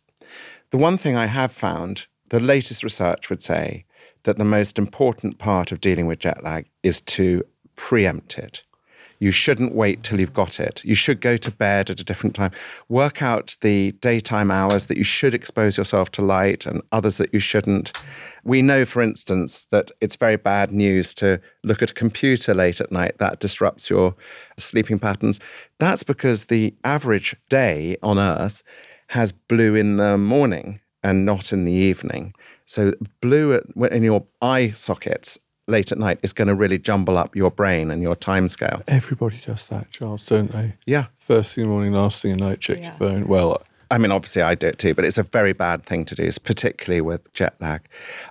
[0.70, 3.85] The one thing I have found, the latest research would say
[4.24, 7.44] that the most important part of dealing with jet lag is to
[7.76, 8.64] preempt it.
[9.24, 10.84] You shouldn't wait till you've got it.
[10.84, 12.50] You should go to bed at a different time.
[12.90, 17.32] Work out the daytime hours that you should expose yourself to light and others that
[17.32, 17.90] you shouldn't.
[18.44, 22.82] We know, for instance, that it's very bad news to look at a computer late
[22.82, 23.16] at night.
[23.16, 24.14] That disrupts your
[24.58, 25.40] sleeping patterns.
[25.78, 28.62] That's because the average day on Earth
[29.08, 32.34] has blue in the morning and not in the evening.
[32.66, 33.58] So blue
[33.90, 37.90] in your eye sockets late at night is going to really jumble up your brain
[37.90, 38.83] and your time scale.
[38.87, 40.74] Everybody does that, Charles, don't they?
[40.87, 41.07] Yeah.
[41.16, 42.85] First thing in the morning, last thing at night, check Yeah.
[42.85, 43.27] your phone.
[43.27, 43.62] Well,
[43.94, 46.28] I mean, obviously, I do it too, but it's a very bad thing to do,
[46.42, 47.80] particularly with jet lag.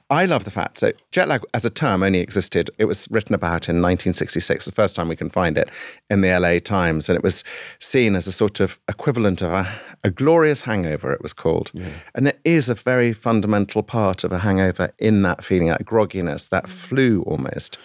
[0.09, 3.33] I love the fact that jet lag as a term only existed, it was written
[3.33, 5.69] about in 1966, the first time we can find it
[6.09, 7.07] in the LA Times.
[7.07, 7.45] And it was
[7.79, 9.73] seen as a sort of equivalent of a,
[10.03, 11.71] a glorious hangover, it was called.
[12.13, 16.49] And it is a very fundamental part of a hangover in that feeling, that grogginess,
[16.49, 17.77] that flu almost.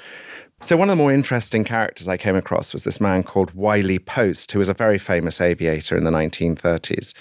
[0.61, 4.01] So, one of the more interesting characters I came across was this man called Wiley
[4.01, 7.15] Post, who was a very famous aviator in the 1930s.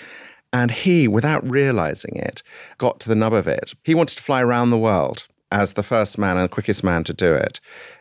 [0.53, 2.41] And he, without realizing it,
[2.77, 3.73] got to the nub of it.
[3.83, 7.13] He wanted to fly around the world as the first man and quickest man to
[7.13, 7.59] do it.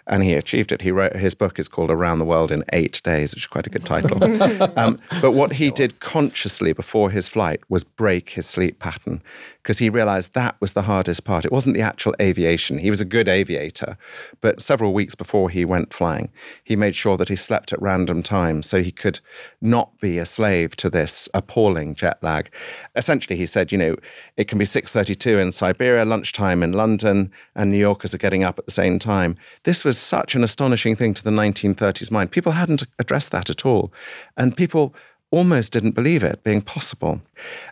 [0.09, 0.83] And he achieved it.
[0.83, 3.67] He wrote his book is called Around the World in Eight Days, which is quite
[3.67, 4.23] a good title.
[4.79, 9.21] um, but what he did consciously before his flight was break his sleep pattern
[9.67, 11.45] because he realized that was the hardest part.
[11.45, 12.79] It wasn't the actual aviation.
[12.79, 13.99] He was a good aviator,
[14.41, 16.31] but several weeks before he went flying,
[16.63, 19.19] he made sure that he slept at random times so he could
[19.61, 22.49] not be a slave to this appalling jet lag.
[22.95, 23.97] Essentially, he said, you know,
[24.37, 28.61] it can be 6:32 in Siberia, lunchtime in London, and New Yorkers are getting up
[28.61, 29.37] at the same time.
[29.65, 32.31] This was such an astonishing thing to the 1930s mind.
[32.31, 33.93] People hadn't addressed that at all.
[34.37, 34.95] And people
[35.37, 37.21] almost didn't believe it being possible.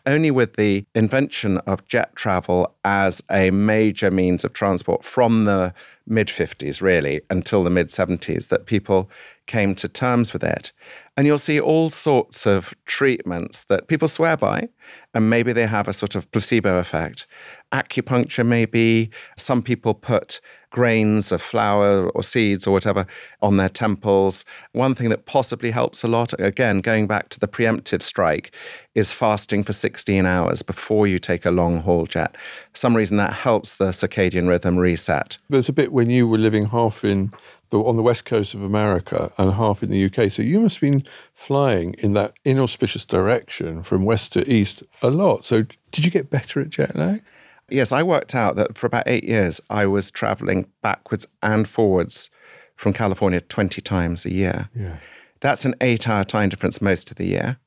[0.05, 5.73] Only with the invention of jet travel as a major means of transport from the
[6.07, 9.09] mid 50s, really, until the mid 70s, that people
[9.47, 10.73] came to terms with it.
[11.17, 14.69] And you'll see all sorts of treatments that people swear by,
[15.15, 17.27] and maybe they have a sort of placebo effect.
[17.73, 19.11] Acupuncture, maybe.
[19.37, 20.41] Some people put
[20.75, 23.07] grains of flour or seeds or whatever
[23.41, 24.45] on their temples.
[24.73, 28.53] One thing that possibly helps a lot, again, going back to the preemptive strike,
[28.97, 32.37] is fasting for 16 hours before you take a long haul jet.
[32.73, 35.39] For some reason that helps the circadian rhythm reset.
[35.49, 37.33] There's a bit when you were living half in
[37.71, 40.31] the, on the west coast of America and half in the UK.
[40.31, 45.11] So you must have been flying in that inauspicious direction from west to east a
[45.11, 45.45] lot.
[45.45, 47.23] So did you get better at jet lag?
[47.71, 52.31] Yes, I worked out that for about eight years, I was traveling backwards and forwards
[52.77, 54.69] from California 20 times a year.
[54.75, 54.99] Yeah.
[55.41, 57.59] That's an eight hour time difference most of the year.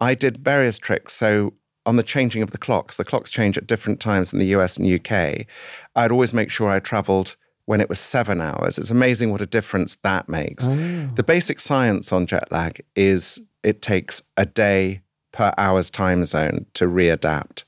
[0.00, 1.14] I did various tricks.
[1.14, 4.46] So, on the changing of the clocks, the clocks change at different times in the
[4.46, 5.46] US and UK.
[5.94, 8.78] I'd always make sure I traveled when it was seven hours.
[8.78, 10.66] It's amazing what a difference that makes.
[10.66, 11.08] Oh.
[11.14, 15.02] The basic science on jet lag is it takes a day
[15.32, 17.64] per hour's time zone to readapt.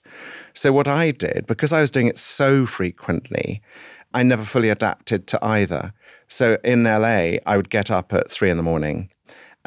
[0.55, 3.61] So, what I did, because I was doing it so frequently,
[4.15, 5.93] I never fully adapted to either.
[6.29, 9.11] So, in LA, I would get up at three in the morning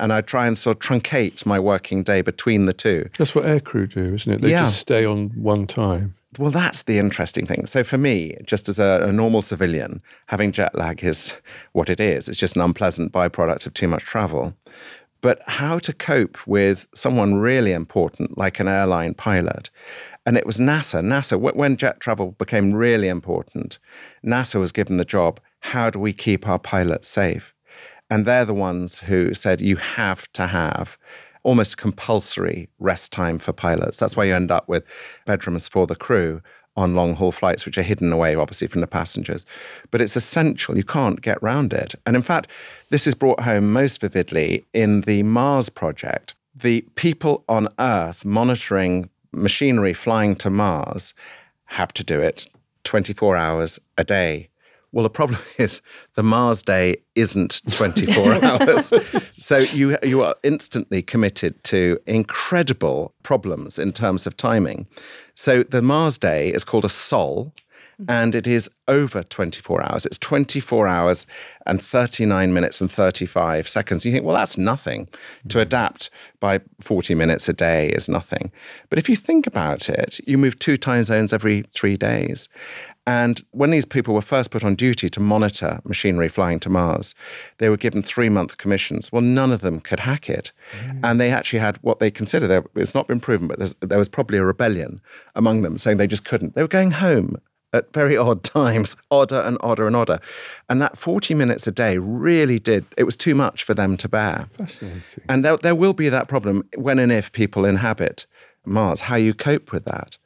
[0.02, 3.08] and I'd try and sort of truncate my working day between the two.
[3.18, 4.42] That's what aircrew do, isn't it?
[4.42, 4.64] They Yeah.
[4.66, 6.16] just stay on one time.
[6.40, 7.66] Well, that's the interesting thing.
[7.66, 11.34] So, for me, just as a, a normal civilian, having jet lag is
[11.74, 12.28] what it is.
[12.30, 14.54] It's just an unpleasant byproduct of too much travel.
[15.20, 19.70] But how to cope with someone really important, like an airline pilot.
[20.26, 21.02] And it was NASA.
[21.02, 23.78] NASA, when jet travel became really important,
[24.26, 27.54] NASA was given the job how do we keep our pilots safe?
[28.12, 30.98] And they're the ones who said you have to have
[31.44, 33.98] almost compulsory rest time for pilots.
[33.98, 34.84] That's why you end up with
[35.26, 36.42] bedrooms for the crew
[36.76, 39.46] on long haul flights, which are hidden away, obviously, from the passengers.
[39.92, 40.78] But it's essential.
[40.78, 41.96] You can't get round it.
[42.06, 42.48] And in fact,
[42.90, 46.34] this is brought home most vividly in the Mars project.
[46.54, 51.14] The people on Earth monitoring machinery flying to Mars
[51.66, 52.46] have to do it
[52.84, 54.51] 24 hours a day.
[54.92, 55.82] Well, the problem is
[56.16, 58.94] the Mars day isn't 24 hours.
[59.32, 64.88] So you, you are instantly committed to incredible problems in terms of timing.
[65.36, 67.54] So the Mars day is called a sol,
[68.08, 70.06] and it is over 24 hours.
[70.06, 71.26] It's 24 hours
[71.66, 74.06] and 39 minutes and 35 seconds.
[74.06, 75.06] You think, well, that's nothing.
[75.06, 75.60] To mm-hmm.
[75.60, 76.10] adapt
[76.40, 78.52] by 40 minutes a day is nothing.
[78.90, 82.50] But if you think about it, you move two time zones every three days.
[83.08, 87.16] And when these people were first put on duty to monitor machinery flying to Mars,
[87.58, 89.12] they were given three month commissions.
[89.12, 90.52] Well, none of them could hack it.
[90.72, 91.00] Mm.
[91.04, 94.10] And they actually had what they consider, there, it's not been proven, but there was
[94.10, 95.02] probably a rebellion
[95.36, 96.54] among them saying they just couldn't.
[96.54, 97.38] They were going home
[97.74, 100.20] at very odd times, odder and odder and odder.
[100.70, 104.10] And that 40 minutes a day really did, it was too much for them to
[104.10, 104.50] bear.
[104.58, 105.24] Fascinating.
[105.30, 108.26] And there, there will be that problem when and if people inhabit
[108.66, 110.18] Mars, how you cope with that.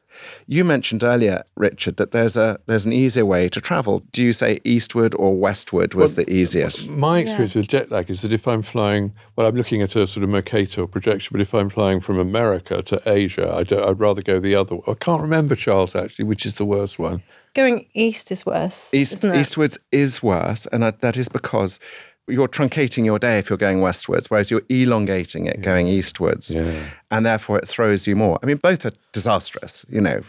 [0.47, 4.03] You mentioned earlier, Richard, that there's a there's an easier way to travel.
[4.11, 6.89] Do you say eastward or westward was the easiest?
[6.89, 10.05] My experience with jet lag is that if I'm flying, well, I'm looking at a
[10.07, 13.99] sort of Mercator projection, but if I'm flying from America to Asia, I don't, I'd
[13.99, 14.77] rather go the other.
[14.87, 17.23] I can't remember, Charles, actually, which is the worst one.
[17.53, 18.93] Going east is worse.
[18.93, 19.39] East, isn't it?
[19.39, 21.79] eastwards is worse, and that- that is because
[22.27, 26.71] you're truncating your day if you're going westwards, whereas you're elongating it going eastwards, Yeah.
[27.11, 28.39] and therefore it throws you more.
[28.41, 30.21] I mean, both are disastrous, you know,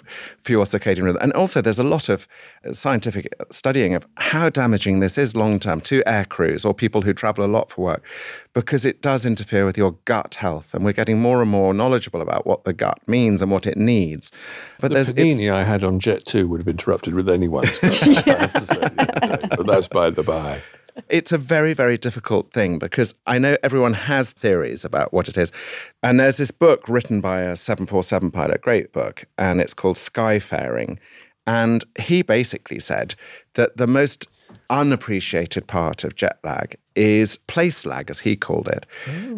[0.43, 1.23] for your circadian rhythm.
[1.23, 2.29] And also, there's a lot of
[2.69, 7.01] uh, scientific studying of how damaging this is long term to air crews or people
[7.03, 8.05] who travel a lot for work,
[8.53, 12.21] because it does interfere with your gut health, and we're getting more and more knowledgeable
[12.21, 14.31] about what the gut means and what it needs.
[14.81, 17.79] But The there's panini I had on Jet 2 would have interrupted with anyone's.
[17.83, 17.87] I
[18.37, 20.61] have to say, yeah, but that's by the by.
[21.09, 25.37] It's a very, very difficult thing because I know everyone has theories about what it
[25.37, 25.53] is.
[26.03, 30.99] And there's this book written by a 747 pilot, great book, and it's called Skyfaring.
[31.47, 33.15] And he basically said
[33.55, 34.27] that the most
[34.71, 38.87] unappreciated part of jet lag is place lag, as he called it.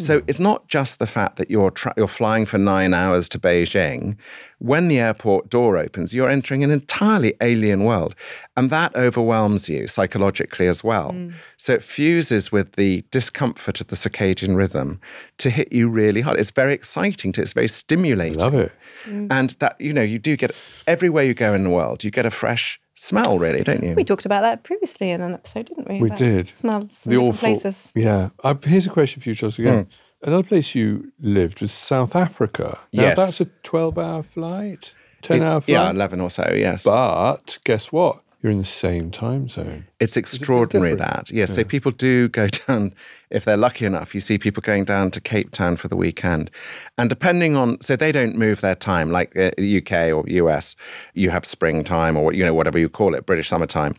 [0.01, 3.39] So it's not just the fact that you're tra- you're flying for nine hours to
[3.39, 4.17] Beijing.
[4.61, 8.15] When the airport door opens, you're entering an entirely alien world,
[8.57, 11.13] and that overwhelms you psychologically as well.
[11.13, 11.35] Mm.
[11.57, 15.01] So it fuses with the discomfort of the circadian rhythm
[15.39, 16.41] to hit you really hard.
[16.41, 17.33] It's very exciting.
[17.33, 18.39] To, it's very stimulating.
[18.39, 18.73] Love it.
[19.05, 19.29] Mm.
[19.31, 20.51] And that you know you do get
[20.87, 23.95] everywhere you go in the world, you get a fresh smell, really, don't you?
[23.95, 26.01] We talked about that previously in an episode, didn't we?
[26.01, 26.49] We About did.
[26.49, 27.93] Smells in different places.
[27.95, 28.29] Yeah.
[28.43, 29.85] Uh, here's a question for you, Charles, again.
[29.85, 30.29] Hmm.
[30.29, 32.79] Another place you lived was South Africa.
[32.93, 33.17] Now, Yes.
[33.17, 35.69] that's a 12 hour flight, 10 hour flight.
[35.69, 36.53] yeah, eleven or so.
[36.55, 36.85] Yes.
[36.85, 38.23] But guess what?
[38.43, 39.87] You're in the same time zone.
[40.01, 41.27] It's extraordinary different?
[41.29, 41.31] that.
[41.33, 42.95] Yes, so people do go down,
[43.31, 46.51] if they're lucky enough, you see people going down to Cape Town for the weekend.
[46.97, 50.75] And depending on, so they don't move their time like uh, the UK or US,
[51.15, 53.95] you have springtime or, you know, whatever you call it, British summertime.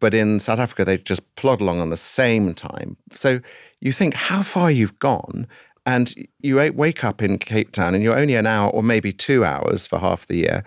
[0.00, 2.96] But in South Africa, they just plod along on the same time.
[3.12, 3.40] So
[3.80, 5.46] you think how far you've gone.
[5.88, 9.44] And you wake up in Cape Town and you're only an hour or maybe two
[9.44, 10.64] hours for half the year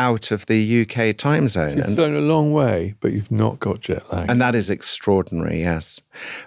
[0.00, 1.76] out of the UK time zone.
[1.76, 4.30] You've And- flown a long way, but you've not got jet lag.
[4.30, 6.00] and that is extraordinary, yes.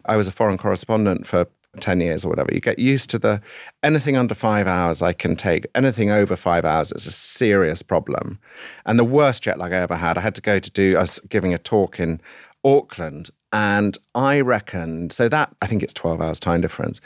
[0.06, 1.46] I was a foreign correspondent for
[1.80, 2.50] 10 years or whatever.
[2.52, 3.42] You get used to the
[3.84, 5.66] anything under five hours I can take.
[5.76, 8.40] Anything over five hours is a serious problem.
[8.86, 11.02] And the worst jet lag I ever had, I had to go to do, I
[11.02, 12.22] was giving a talk in
[12.64, 13.30] Auckland.
[13.54, 17.00] And I reckon, so that, I think it's 12 hours time difference.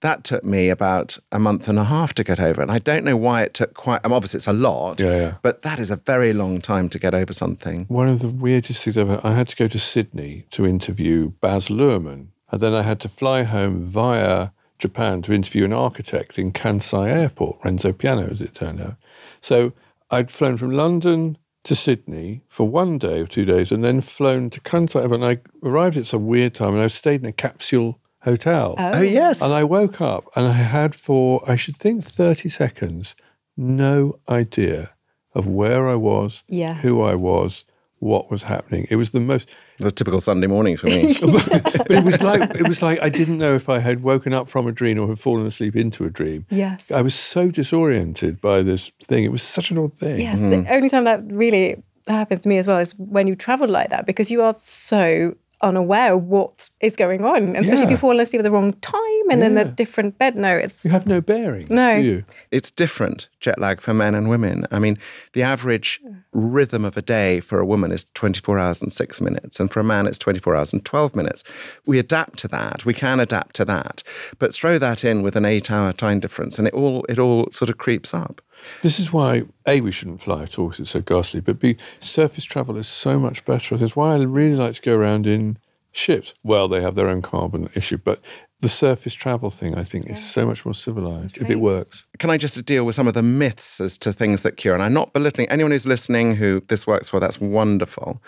[0.00, 2.60] That took me about a month and a half to get over.
[2.60, 5.34] And I don't know why it took quite, um, obviously it's a lot, Yeah, yeah.
[5.42, 7.84] but that is a very long time to get over something.
[7.86, 11.68] One of the weirdest things ever, I had to go to Sydney to interview Baz
[11.68, 12.26] Luhrmann.
[12.50, 14.48] And then I had to fly home via
[14.80, 18.96] Japan to interview an architect in Kansai Airport, Renzo Piano, as it turned out.
[19.40, 19.72] So
[20.10, 24.50] I'd flown from London to Sydney for one day or two days and then flown
[24.50, 25.12] to Kansai.
[25.12, 28.74] And I arrived at some weird time and I stayed in a capsule hotel.
[28.78, 28.90] Oh.
[28.94, 29.40] oh, yes.
[29.42, 33.14] And I woke up and I had for, I should think, 30 seconds,
[33.56, 34.92] no idea
[35.34, 36.80] of where I was, Yes.
[36.82, 37.64] who I was,
[37.98, 38.86] what was happening.
[38.90, 41.14] It was the most, It was a typical Sunday morning for me.
[41.20, 44.48] but it was like, it was like I didn't know if I had woken up
[44.48, 46.46] from a dream or had fallen asleep into a dream.
[46.50, 46.90] Yes.
[46.90, 49.24] I was so disoriented by this thing.
[49.24, 50.20] It was such an odd thing.
[50.20, 50.72] Yes, the mm-hmm.
[50.72, 54.06] only time that really happens to me as well is when you travel like that
[54.06, 57.90] because you are so unaware of what is going on, and especially if Yeah.
[57.92, 60.34] you fall asleep at the wrong time and in a different bed.
[60.36, 61.66] No, it's You have no bearing.
[61.70, 61.96] No.
[62.00, 62.24] do you?
[62.50, 64.66] it's different jet lag for men and women.
[64.70, 64.98] I mean,
[65.32, 66.00] the average
[66.32, 69.80] rhythm of a day for a woman is 24 hours and six minutes, and for
[69.80, 71.44] a man, it's 24 hours and 12 minutes.
[71.86, 72.84] We adapt to that.
[72.84, 74.02] We can adapt to that,
[74.38, 77.68] but throw that in with an eight-hour time difference, and it all it all sort
[77.70, 78.42] of creeps up.
[78.82, 81.76] This is why A, we shouldn't fly at all because it's so ghastly, but B,
[82.00, 83.76] surface travel is so much better.
[83.76, 85.58] That's why I really like to go around in
[85.92, 86.34] ships.
[86.42, 88.20] Well, they have their own carbon issue, but
[88.60, 92.06] the surface travel thing, I think, is so much more civilized if it works.
[92.18, 94.74] Can I just deal with some of the myths as to things that cure?
[94.74, 98.22] And I'm not belittling anyone who's listening who this works for, that's wonderful.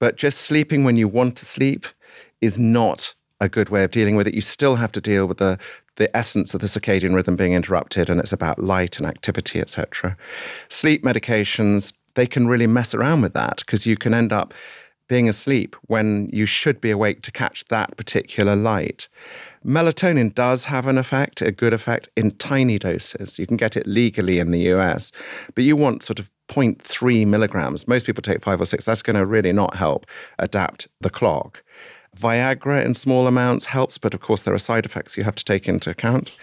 [0.00, 1.86] But just sleeping when you want to sleep
[2.40, 4.34] is not a good way of dealing with it.
[4.34, 5.58] You still have to deal with the
[5.96, 10.16] the essence of the circadian rhythm being interrupted, and it's about light and activity, etc.
[10.68, 14.52] Sleep medications, they can really mess around with that because you can end up
[15.08, 19.08] being asleep when you should be awake to catch that particular light.
[19.64, 23.38] Melatonin does have an effect, a good effect, in tiny doses.
[23.38, 25.10] You can get it legally in the US,
[25.54, 27.88] but you want sort of 0.3 milligrams.
[27.88, 28.84] Most people take five or six.
[28.84, 30.06] That's going to really not help
[30.38, 31.62] adapt the clock.
[32.18, 35.44] Viagra in small amounts helps, but of course, there are side effects you have to
[35.44, 36.36] take into account.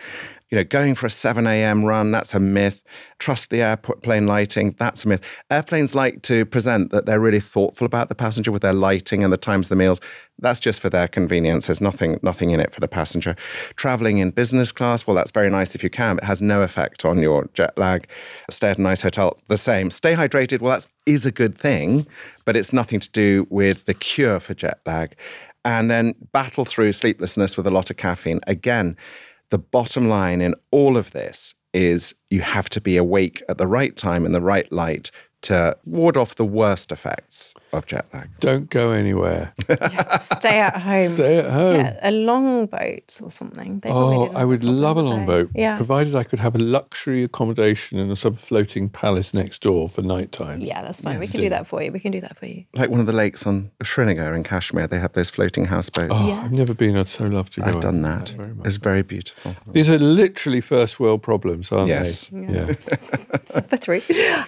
[0.51, 1.85] You know, going for a 7 a.m.
[1.85, 2.83] run, that's a myth.
[3.19, 5.21] Trust the airplane lighting, that's a myth.
[5.49, 9.31] Airplanes like to present that they're really thoughtful about the passenger with their lighting and
[9.31, 10.01] the times of the meals.
[10.39, 11.67] That's just for their convenience.
[11.67, 13.37] There's nothing, nothing in it for the passenger.
[13.77, 16.63] Traveling in business class, well, that's very nice if you can, but it has no
[16.63, 18.05] effect on your jet lag.
[18.49, 19.89] Stay at a nice hotel, the same.
[19.89, 22.05] Stay hydrated, well, that is a good thing,
[22.43, 25.15] but it's nothing to do with the cure for jet lag.
[25.63, 28.41] And then battle through sleeplessness with a lot of caffeine.
[28.47, 28.97] Again,
[29.51, 33.67] the bottom line in all of this is you have to be awake at the
[33.67, 35.11] right time in the right light
[35.41, 38.29] to ward off the worst effects of jet lag.
[38.39, 39.53] Don't go anywhere.
[40.19, 41.15] stay at home.
[41.15, 41.75] Stay at home.
[41.75, 43.79] Yeah, a long boat or something.
[43.79, 45.13] They Oh, I would love a did they?
[45.15, 45.75] longboat, Yeah.
[45.77, 50.31] provided I could have a luxury accommodation in some floating palace next door for night
[50.31, 50.59] time.
[50.61, 51.19] Yeah, that's fine.
[51.19, 51.91] We can do that for you.
[51.91, 52.65] We can do that for you.
[52.73, 56.11] Like one of the lakes on Srinagar in Kashmir, they have those floating houseboats.
[56.13, 56.43] Oh, Yes.
[56.45, 56.97] I've never been.
[56.97, 57.67] I'd so love to go.
[57.67, 58.27] I've done out.
[58.27, 58.35] that.
[58.37, 58.53] Very.
[58.65, 59.55] It's very beautiful.
[59.71, 62.27] These are literally first world problems, aren't Yes.
[62.29, 62.53] they?
[62.53, 62.73] Yeah.
[63.69, 64.03] for three.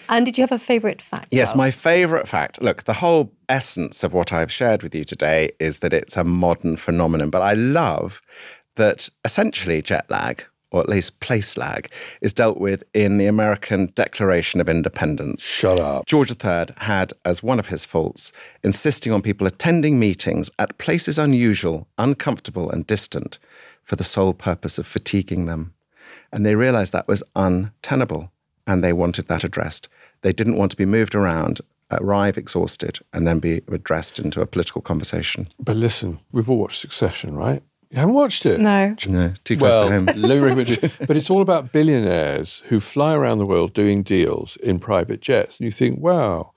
[0.09, 1.27] And did you have a favourite favourite fact?
[1.29, 1.57] Yes, Charles?
[1.57, 2.59] my favorite fact.
[2.59, 3.12] Look, the whole
[3.49, 7.41] essence of what I've shared with you today is that it's a modern phenomenon, but
[7.41, 8.21] I love
[8.75, 11.89] that essentially jet lag, or at least place lag,
[12.21, 15.45] is dealt with in the American Declaration of Independence.
[15.45, 16.05] Shut up.
[16.05, 18.31] George III had as one of his faults
[18.63, 23.37] insisting on people attending meetings at places unusual, uncomfortable, and distant
[23.83, 25.73] for the sole purpose of fatiguing them.
[26.31, 28.31] And they realized that was untenable
[28.65, 29.87] and they wanted that addressed.
[30.21, 31.61] They didn't want to be moved around,
[32.01, 35.47] arrive exhausted, and then be addressed into a political conversation.
[35.59, 37.61] But listen, we've all watched Succession, right?
[37.91, 38.59] You haven't watched it?
[38.59, 38.95] No.
[39.07, 40.05] No, too close Well, to home.
[40.05, 40.91] let me recommend it.
[41.07, 45.59] but it's all about billionaires who fly around the world doing deals in private jets.
[45.59, 46.53] And you think, wow,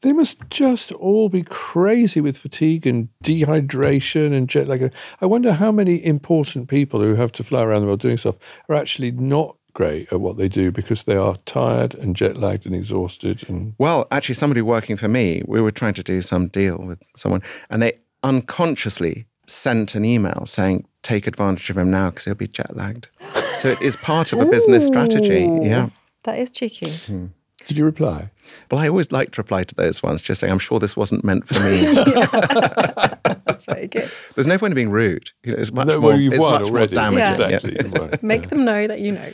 [0.00, 4.90] they must just all be crazy with fatigue and dehydration and jet lag.
[5.20, 8.36] I wonder how many important people who have to fly around the world doing stuff
[8.70, 12.66] are actually not great at what they do because they are tired and jet lagged
[12.66, 16.48] and exhausted and Well, actually, somebody working for me, we were trying to do some
[16.48, 17.92] deal with someone, and they
[18.24, 23.08] unconsciously sent an email saying, take advantage of him now because he'll be jet lagged.
[23.54, 25.48] So it is part of a business strategy.
[25.62, 25.90] Yeah.
[26.24, 26.90] That is cheeky.
[27.06, 27.26] Hmm.
[27.68, 28.30] did you reply?
[28.70, 31.24] Well, I always like to reply to those ones, just saying, I'm sure this wasn't
[31.24, 31.84] meant for me.
[33.46, 34.10] That's very good.
[34.34, 35.30] There's no point in being rude.
[35.42, 36.94] You know, it's much No, more, well, you've it's won much already.
[36.94, 37.50] more damaging.
[37.50, 37.56] Yeah.
[37.56, 37.76] Exactly.
[37.82, 38.10] you've won.
[38.22, 39.32] Make them know that you know.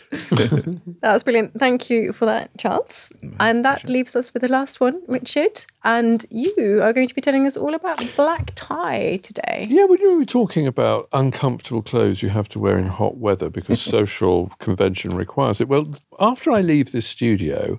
[1.02, 1.58] that was brilliant.
[1.58, 3.12] Thank you for that, Charles.
[3.22, 5.64] Mm, and that leaves us with the last one, Richard.
[5.82, 9.66] And you are going to be telling us all about black tie today.
[9.68, 13.50] Yeah, when you were talking about uncomfortable clothes you have to wear in hot weather
[13.50, 15.68] because social convention requires it.
[15.68, 15.86] Well,
[16.20, 17.78] after I leave this studio,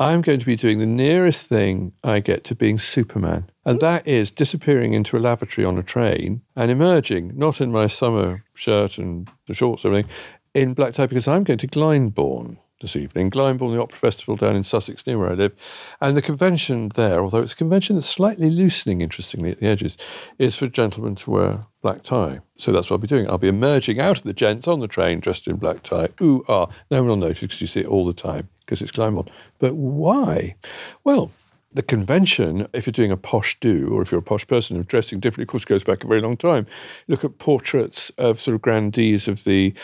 [0.00, 3.50] I'm going to be doing the nearest thing I get to being Superman.
[3.66, 7.86] And that is disappearing into a lavatory on a train and emerging, not in my
[7.86, 10.10] summer shirt and the shorts and everything,
[10.54, 13.30] in black tie because I'm going to Glyndebourne this evening.
[13.30, 15.52] Glyndebourne, the Opera Festival down in Sussex, near where I live.
[16.00, 19.98] And the convention there, although it's a convention that's slightly loosening, interestingly, at the edges,
[20.38, 22.40] is for gentlemen to wear black tie.
[22.56, 23.28] So that's what I'll be doing.
[23.28, 26.08] I'll be emerging out of the gents on the train dressed in black tie.
[26.22, 26.68] Ooh, ah.
[26.90, 29.28] No one will notice because you see it all the time because it's Glyndebourne.
[29.58, 30.54] But why?
[31.02, 31.32] Well,
[31.72, 34.86] the convention, if you're doing a posh do, or if you're a posh person of
[34.86, 36.68] dressing differently, of course, goes back a very long time.
[37.08, 39.74] Look at portraits of sort of grandees of the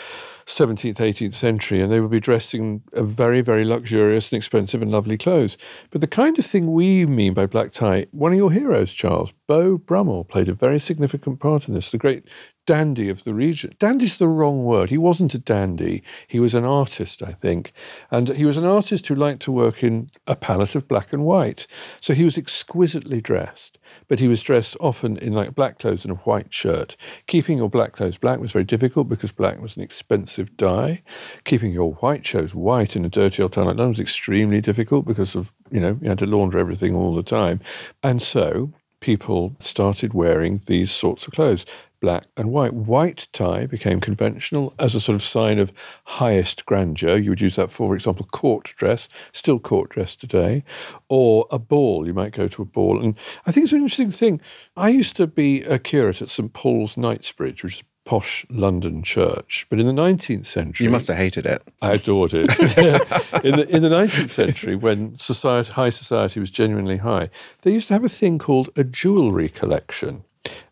[0.45, 4.89] 17th, 18th century, and they would be dressed in very, very luxurious and expensive and
[4.89, 5.57] lovely clothes.
[5.91, 9.33] But the kind of thing we mean by black tie, one of your heroes, Charles,
[9.47, 12.23] Beau Brummell, played a very significant part in this, the great
[12.67, 13.73] dandy of the region.
[13.79, 14.89] Dandy's the wrong word.
[14.89, 16.03] He wasn't a dandy.
[16.27, 17.71] He was an artist, I think.
[18.11, 21.23] And he was an artist who liked to work in a palette of black and
[21.23, 21.65] white.
[22.01, 26.11] So he was exquisitely dressed, but he was dressed often in like black clothes and
[26.11, 26.97] a white shirt.
[27.25, 31.01] Keeping your black clothes black was very difficult because black was an expensive dye.
[31.45, 35.05] Keeping your white shows white in a dirty old town like London was extremely difficult
[35.05, 37.61] because of, you know, you had to launder everything all the time.
[38.03, 41.65] And so people started wearing these sorts of clothes
[41.99, 42.73] black and white.
[42.73, 45.73] White tie became conventional as a sort of sign of
[46.05, 47.17] highest grandeur.
[47.17, 50.63] You would use that for, for example, court dress, still court dress today,
[51.09, 52.05] or a ball.
[52.05, 53.01] You might go to a ball.
[53.01, 54.41] And I think it's an interesting thing.
[54.75, 59.03] I used to be a curate at St Paul's Knightsbridge, which is a posh London
[59.03, 59.67] church.
[59.69, 61.61] But in the 19th century, You must have hated it.
[61.81, 62.49] I adored it.
[63.43, 67.29] in, the, in the 19th century, when society, high society was genuinely high,
[67.61, 70.23] they used to have a thing called a jewellery collection.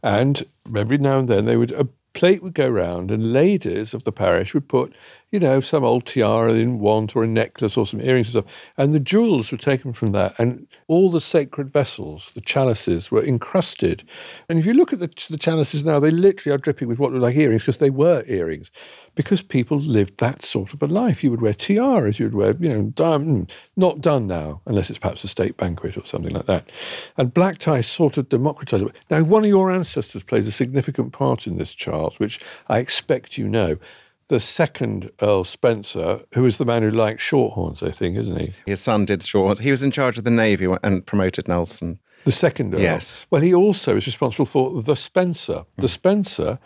[0.03, 0.45] And
[0.75, 4.11] every now and then they would a plate would go round and ladies of the
[4.11, 4.93] parish would put,
[5.31, 8.55] you know, some old tiara in want or a necklace or some earrings and stuff.
[8.77, 10.33] And the jewels were taken from that.
[10.39, 14.07] And all the sacred vessels, the chalices, were encrusted.
[14.47, 17.11] And if you look at the, the chalices now, they literally are dripping with what
[17.11, 18.71] look like earrings because they were earrings.
[19.15, 21.23] Because people lived that sort of a life.
[21.23, 24.89] You would wear tiaras, you would wear, you know, diamond, hmm, not done now, unless
[24.89, 26.69] it's perhaps a state banquet or something like that.
[27.17, 28.95] And black tie sort of democratized it.
[29.09, 33.37] Now, one of your ancestors plays a significant part in this, Charles, which I expect
[33.37, 33.77] you know.
[34.27, 38.53] The second Earl Spencer, who is the man who likes shorthorns, I think, isn't he?
[38.65, 39.59] His son did short.
[39.59, 41.99] He was in charge of the Navy and promoted Nelson.
[42.23, 42.81] The second Earl.
[42.81, 43.27] Yes.
[43.29, 45.65] Well, he also is responsible for the Spencer.
[45.75, 45.87] The hmm.
[45.87, 46.59] Spencer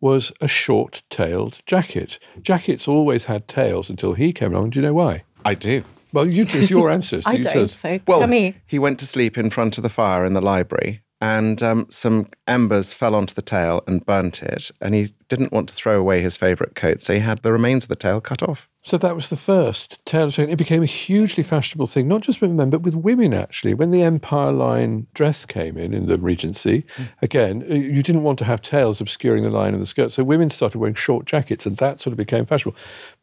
[0.00, 2.18] was a short tailed jacket.
[2.42, 4.70] Jackets always had tails until he came along.
[4.70, 5.22] Do you know why?
[5.44, 5.84] I do.
[6.12, 7.28] Well, you, it's your ancestor.
[7.30, 7.74] I You don't, us.
[7.74, 8.56] so Well, tell me.
[8.66, 12.26] he went to sleep in front of the fire in the library, and um, some
[12.46, 14.70] embers fell onto the tail and burnt it.
[14.82, 17.86] And he didn't want to throw away his favourite coat, so he had the remains
[17.86, 18.68] of the tail cut off.
[18.82, 20.50] So that was the first tail chain.
[20.50, 23.72] It became a hugely fashionable thing, not just with men, but with women, actually.
[23.72, 26.84] When the Empire line dress came in, in the Regency,
[27.22, 30.12] again, uh, you didn't want to have tails obscuring the line of the skirt.
[30.12, 32.78] So women started wearing short jackets, and that sort of became fashionable.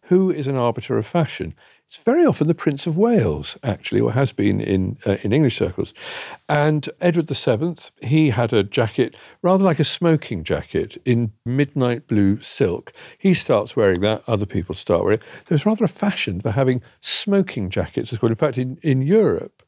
[0.06, 1.54] Who is an arbiter of fashion?
[1.92, 5.58] It's very often the Prince of Wales, actually, or has been in uh, in English
[5.58, 5.94] circles.
[6.48, 12.40] And Edward VII, he had a jacket rather like a smoking jacket in midnight blue
[12.40, 12.94] silk.
[13.18, 14.24] He starts wearing that.
[14.26, 15.26] Other people start wearing it.
[15.48, 18.14] There's rather a fashion for having smoking jackets.
[18.14, 18.32] It's called.
[18.32, 19.62] In fact, in, in Europe,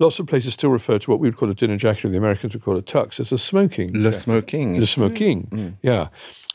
[0.00, 2.18] lots of places still refer to what we would call a dinner jacket, or the
[2.18, 3.92] Americans would call a tux, as a smoking.
[3.92, 4.18] Le jacket.
[4.18, 4.80] smoking.
[4.80, 6.08] The smoking, yeah.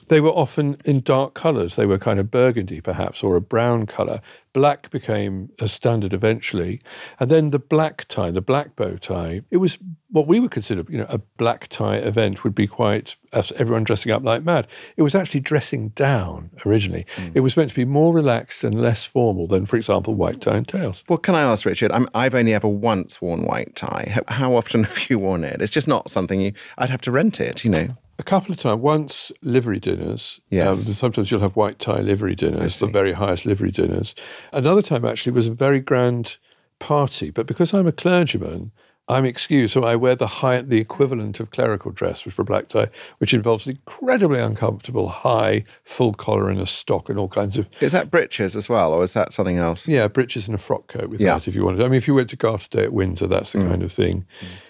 [0.07, 1.75] They were often in dark colours.
[1.75, 4.21] They were kind of burgundy, perhaps, or a brown colour.
[4.53, 6.81] Black became a standard eventually.
[7.19, 9.77] And then the black tie, the black bow tie, it was
[10.11, 14.11] what we would consider, you know, a black tie event would be quite, everyone dressing
[14.11, 14.67] up like mad.
[14.95, 17.07] It was actually dressing down originally.
[17.15, 17.29] Hmm.
[17.33, 20.57] It was meant to be more relaxed and less formal than, for example, white tie
[20.57, 21.03] and tails.
[21.09, 21.91] Well, can I ask, Richard?
[21.91, 24.07] I'm, I've only ever once worn white tie.
[24.11, 25.61] How, how often have you worn it?
[25.61, 26.53] It's just not something you.
[26.77, 27.89] I'd have to rent it, you know.
[28.23, 28.81] A couple of times.
[28.81, 30.39] Once livery dinners.
[30.49, 30.87] Yes.
[30.87, 34.15] Um, sometimes you'll have white tie livery dinners, the very highest livery dinners.
[34.53, 36.37] Another time actually was a very grand
[36.79, 38.71] party, but because I'm a clergyman,
[39.09, 42.69] I'm excused, so I wear the high, the equivalent of clerical dress, which for black
[42.69, 47.57] tie, which involves an incredibly uncomfortable high full collar and a stock and all kinds
[47.57, 49.85] of Is that breeches as well, or is that something else?
[49.85, 51.33] yeah breeches and a frock coat with Yeah.
[51.33, 51.81] that if you wanted.
[51.81, 54.25] I mean, if you went to Garter Day at Windsor, that's the kind of thing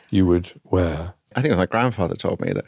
[0.09, 1.13] you would wear.
[1.35, 2.65] I think my grandfather told me that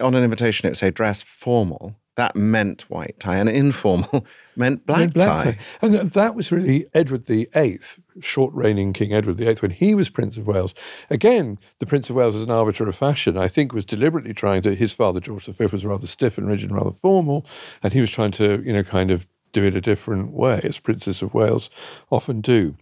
[0.00, 1.96] on an invitation it would say dress formal.
[2.16, 4.26] That meant white tie, and informal
[4.56, 5.52] meant black, black tie.
[5.52, 5.58] tie.
[5.80, 9.94] And that was really Edward the Eighth, short reigning King Edward the Eighth, when he
[9.94, 10.74] was Prince of Wales.
[11.10, 14.62] Again, the Prince of Wales as an arbiter of fashion, I think, was deliberately trying
[14.62, 14.74] to.
[14.74, 17.46] His father George V was rather stiff and rigid and rather formal,
[17.84, 20.80] and he was trying to, you know, kind of do it a different way, as
[20.80, 21.70] princes of Wales
[22.10, 22.76] often do.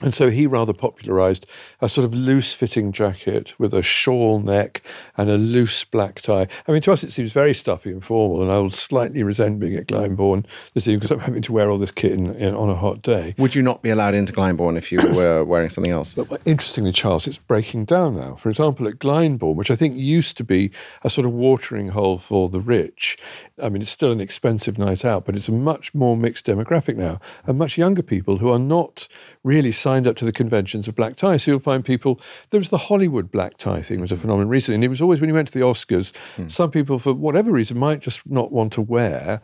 [0.00, 1.46] And so he rather popularised
[1.80, 4.82] a sort of loose fitting jacket with a shawl neck
[5.16, 6.48] and a loose black tie.
[6.66, 9.60] I mean, to us, it seems very stuffy and formal, and I will slightly resent
[9.60, 12.56] being at Glyndebourne this evening because I'm having to wear all this kit in, in,
[12.56, 13.36] on a hot day.
[13.38, 16.12] Would you not be allowed into Glyndebourne if you were wearing something else?
[16.12, 18.34] But interestingly, Charles, it's breaking down now.
[18.34, 20.72] For example, at Glyndebourne, which I think used to be
[21.04, 23.16] a sort of watering hole for the rich,
[23.62, 26.96] I mean, it's still an expensive night out, but it's a much more mixed demographic
[26.96, 29.06] now, and much younger people who are not
[29.44, 31.36] really signed up to the conventions of black tie.
[31.36, 32.18] So you'll find people,
[32.50, 35.20] there was the Hollywood black tie thing was a phenomenon recently, and it was always
[35.20, 36.48] when you went to the Oscars, hmm.
[36.48, 39.42] some people, for whatever reason, might just not want to wear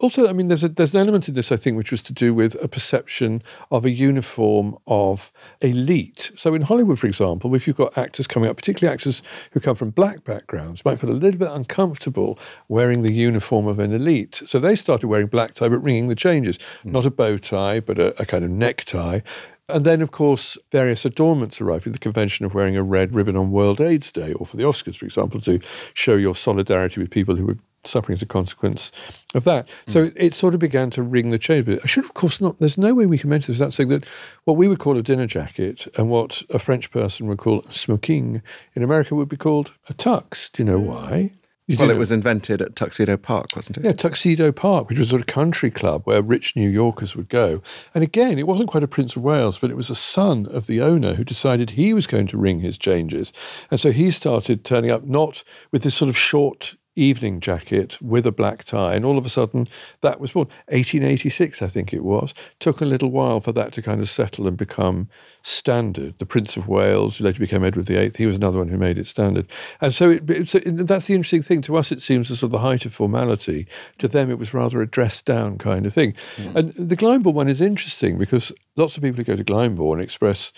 [0.00, 2.12] also, I mean, there's a, there's an element in this, I think, which was to
[2.12, 6.32] do with a perception of a uniform of elite.
[6.36, 9.22] So in Hollywood, for example, if you've got actors coming up, particularly actors
[9.52, 13.78] who come from black backgrounds, might feel a little bit uncomfortable wearing the uniform of
[13.78, 14.42] an elite.
[14.46, 16.90] So they started wearing black tie, but ringing the changes, hmm.
[16.90, 19.20] not a bow tie, but a, a kind of necktie.
[19.68, 23.36] And then, of course, various adornments arrived with the convention of wearing a red ribbon
[23.36, 25.58] on World AIDS Day, or for the Oscars, for example, to
[25.94, 27.56] show your solidarity with people who were
[27.86, 28.92] suffering as a consequence
[29.34, 29.68] of that.
[29.86, 29.92] Hmm.
[29.92, 31.68] So it, it sort of began to ring the change.
[31.68, 32.58] I should, of course, not.
[32.58, 34.04] There's no way we can mention this without saying that
[34.44, 38.42] what we would call a dinner jacket and what a French person would call smoking
[38.74, 40.50] in America would be called a tux.
[40.52, 40.86] Do you know hmm.
[40.86, 41.32] why?
[41.66, 43.84] You Well, it was invented at Tuxedo Park, wasn't it?
[43.84, 47.30] yeah, Tuxedo Park, which was a sort of country club where rich New Yorkers would
[47.30, 47.62] go.
[47.94, 50.66] And again, it wasn't quite a Prince of Wales, but it was a son of
[50.66, 53.32] the owner who decided he was going to ring his changes.
[53.70, 55.42] And so he started turning up not
[55.72, 58.94] with this sort of short evening jacket with a black tie.
[58.94, 59.68] And all of a sudden,
[60.00, 60.46] that was born.
[60.68, 62.34] 1886, I think it was.
[62.60, 65.08] Took a little while for that to kind of settle and become
[65.42, 66.18] standard.
[66.18, 68.98] The Prince of Wales, who later became Edward VIII, he was another one who made
[68.98, 69.46] it standard.
[69.80, 71.62] And so, it, so that's the interesting thing.
[71.62, 73.66] To us, it seems a sort of the height of formality.
[73.98, 76.14] To them, it was rather a dressed down kind of thing.
[76.36, 76.56] Hmm.
[76.56, 80.52] And the Glyndebourne one is interesting because lots of people who go to Glyndebourne express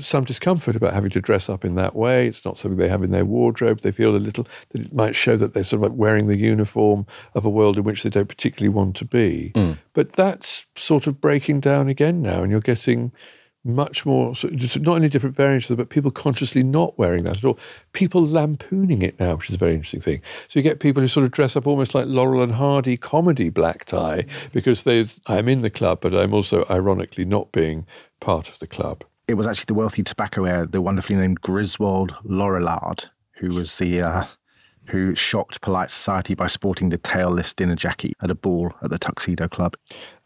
[0.00, 2.26] some discomfort about having to dress up in that way.
[2.26, 3.80] It's not something they have in their wardrobe.
[3.80, 6.36] They feel a little that it might show that they're sort of like wearing the
[6.36, 9.52] uniform of a world in which they don't particularly want to be.
[9.54, 9.78] Mm.
[9.94, 13.12] But that's sort of breaking down again now, and you're getting
[13.64, 14.34] much more,
[14.76, 17.58] not only different variants but people consciously not wearing that at all.
[17.92, 20.22] People lampooning it now, which is a very interesting thing.
[20.48, 23.50] So you get people who sort of dress up almost like Laurel and Hardy comedy
[23.50, 27.86] black tie because they, I'm in the club, but I'm also ironically not being
[28.20, 29.04] part of the club.
[29.28, 34.02] It was actually the wealthy tobacco heir, the wonderfully named Griswold Lorillard, who was the
[34.02, 34.24] uh,
[34.86, 38.98] who shocked polite society by sporting the tailless dinner jacket at a ball at the
[38.98, 39.76] Tuxedo Club.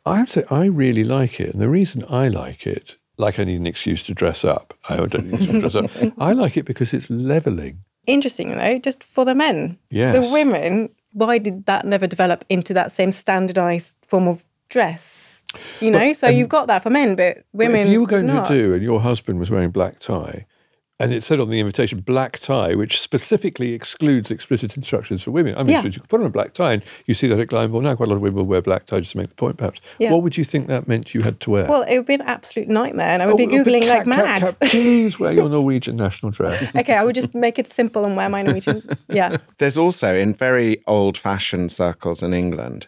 [0.06, 1.52] I have to say, I really like it.
[1.52, 4.96] And the reason I like it, like I need an excuse to dress up, I
[4.96, 5.90] don't need to dress up.
[6.18, 7.84] I like it because it's leveling.
[8.06, 9.78] Interesting, though, just for the men.
[9.90, 10.14] Yes.
[10.14, 15.31] The women, why did that never develop into that same standardized form of dress?
[15.80, 17.80] You know, so you've got that for men, but women.
[17.86, 18.48] if you were going not.
[18.48, 20.46] to do, and your husband was wearing black tie,
[21.00, 25.52] and it said on the invitation black tie, which specifically excludes explicit instructions for women.
[25.56, 25.80] I mean, Yeah.
[25.80, 27.96] so you could put on a black tie, and you see that at Glyndebourne now.
[27.96, 29.80] Quite a lot of women will wear black tie just to make the point, perhaps.
[29.98, 30.12] Yeah.
[30.12, 31.64] What would you think that meant you had to wear?
[31.66, 34.06] Well, it would be an absolute nightmare, and I would Oh, be but googling Cat,
[34.06, 34.42] like Cat, mad.
[34.42, 36.72] Cat, please wear your Norwegian national dress.
[36.76, 38.82] okay, I would just make it simple and wear my Norwegian.
[39.08, 39.38] Yeah.
[39.58, 42.86] There's also in very old fashioned circles in England,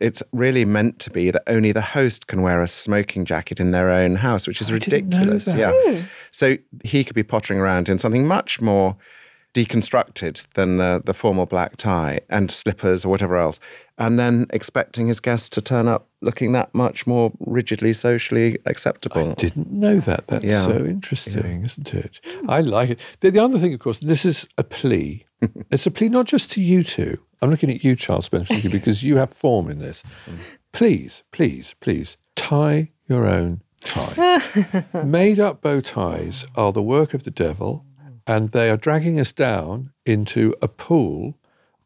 [0.00, 3.70] it's really meant to be that only the host can wear a smoking jacket in
[3.70, 5.44] their own house, which is didn't ridiculous.
[5.44, 5.56] that.
[5.58, 5.70] Yeah.
[5.74, 6.02] Oh.
[6.30, 8.96] So he could be pottering around in something much more
[9.54, 13.58] deconstructed than the, the formal black tie and slippers or whatever else,
[13.98, 19.30] and then expecting his guests to turn up looking that much more rigidly socially acceptable.
[19.30, 20.28] I didn't know that.
[20.28, 20.62] That's Yeah.
[20.62, 22.20] so interesting, isn't it?
[22.48, 23.00] I like it.
[23.20, 25.26] The, the other thing, of course, this is a plea.
[25.70, 27.18] It's a plea not just to you two.
[27.42, 30.02] I'm looking at you, Charles Spencer, because you have form in this.
[30.72, 34.42] Please, please, please tie your own tie.
[35.04, 37.84] Made up bow ties are the work of the devil,
[38.26, 41.38] and they are dragging us down into a pool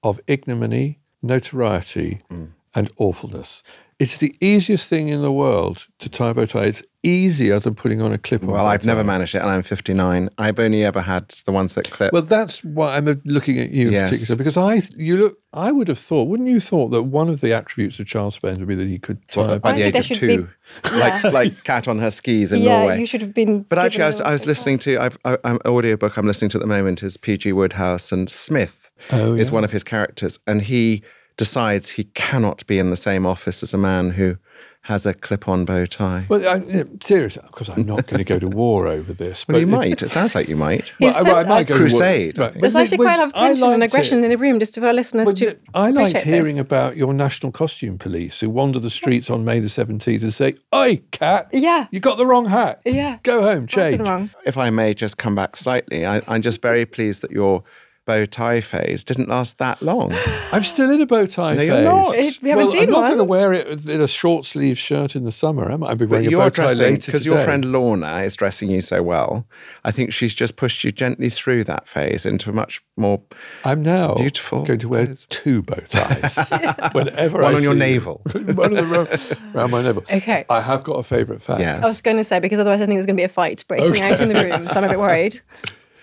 [0.03, 2.51] of ignominy, notoriety, mm.
[2.75, 3.63] and awfulness.
[4.01, 6.65] It's the easiest thing in the world to tie a bow tie.
[6.65, 8.49] It's easier than putting on a clip on.
[8.51, 10.31] well, I've never managed it, and I'm 59.
[10.39, 12.13] I've only ever had the ones that clip.
[12.13, 14.09] Well, that's why I'm looking at you Yes.
[14.09, 17.29] in particular because I, you look, I would have thought, wouldn't you thought that one
[17.29, 19.75] of the attributes of Charles Spence would be that he could tie a by I
[19.75, 20.49] the age of should two,
[20.83, 21.31] be- like Yeah.
[21.31, 22.99] like Cat on her skis in yeah, Norway.
[23.01, 23.63] you should have been.
[23.63, 26.57] But actually, I was, I was listening to I've, I, I'm audiobook I'm listening to
[26.59, 27.53] at the moment is P.G.
[27.53, 28.81] Wodehouse and Psmith
[29.13, 29.55] Oh, is yeah.
[29.55, 31.03] one of his characters, and he
[31.37, 34.37] decides he cannot be in the same office as a man who
[34.82, 36.26] has a clip-on bow tie.
[36.28, 39.49] Well, I, yeah, seriously, of course, I'm not going to go to war over this.
[39.49, 40.03] Well, but you might.
[40.03, 40.93] It sounds like you might.
[41.01, 42.49] Well, He's I, well, I temp- might go Crusade, To war.
[42.49, 42.61] I think.
[42.61, 44.24] There's actually quite a lot of tension and aggression it.
[44.24, 45.45] in the room, just for our listeners Well, to.
[45.47, 46.61] th- I like hearing this.
[46.61, 50.55] about your national costume police who wander the streets on May the 17th and say,
[50.74, 51.87] Oi, Cat, Yeah.
[51.91, 52.82] you got the wrong hat.
[52.85, 53.20] Yeah.
[53.22, 54.03] Go home, change.
[54.45, 57.64] If I may just come back slightly, I, I'm just very pleased that your
[58.07, 60.13] bow tie phase didn't last that long.
[60.53, 61.67] I'm still in a bow tie No, phase.
[61.69, 62.15] you're not.
[62.15, 63.09] It- we haven't well, seen I'm not one.
[63.09, 65.89] going to wear it in a short sleeve shirt in the summer, am I?
[65.89, 68.37] I'll be But wearing a bow you're tie dressing later because your friend Lorna is
[68.37, 69.47] dressing you so well.
[69.85, 73.23] I think she's just pushed you gently through that phase into a much more
[73.65, 75.27] I'm now Beautiful going to wear clothes.
[75.31, 76.37] two bow ties
[76.93, 78.21] whenever One I on your navel.
[78.33, 79.09] one on the ro-
[79.55, 80.05] around my navel.
[80.13, 80.45] Okay.
[80.51, 81.61] I have got a favourite fact.
[81.61, 81.83] Yes.
[81.83, 83.65] I was going to say because otherwise I think there's going to be a fight
[83.67, 85.41] breaking out in the room, so I'm a bit worried.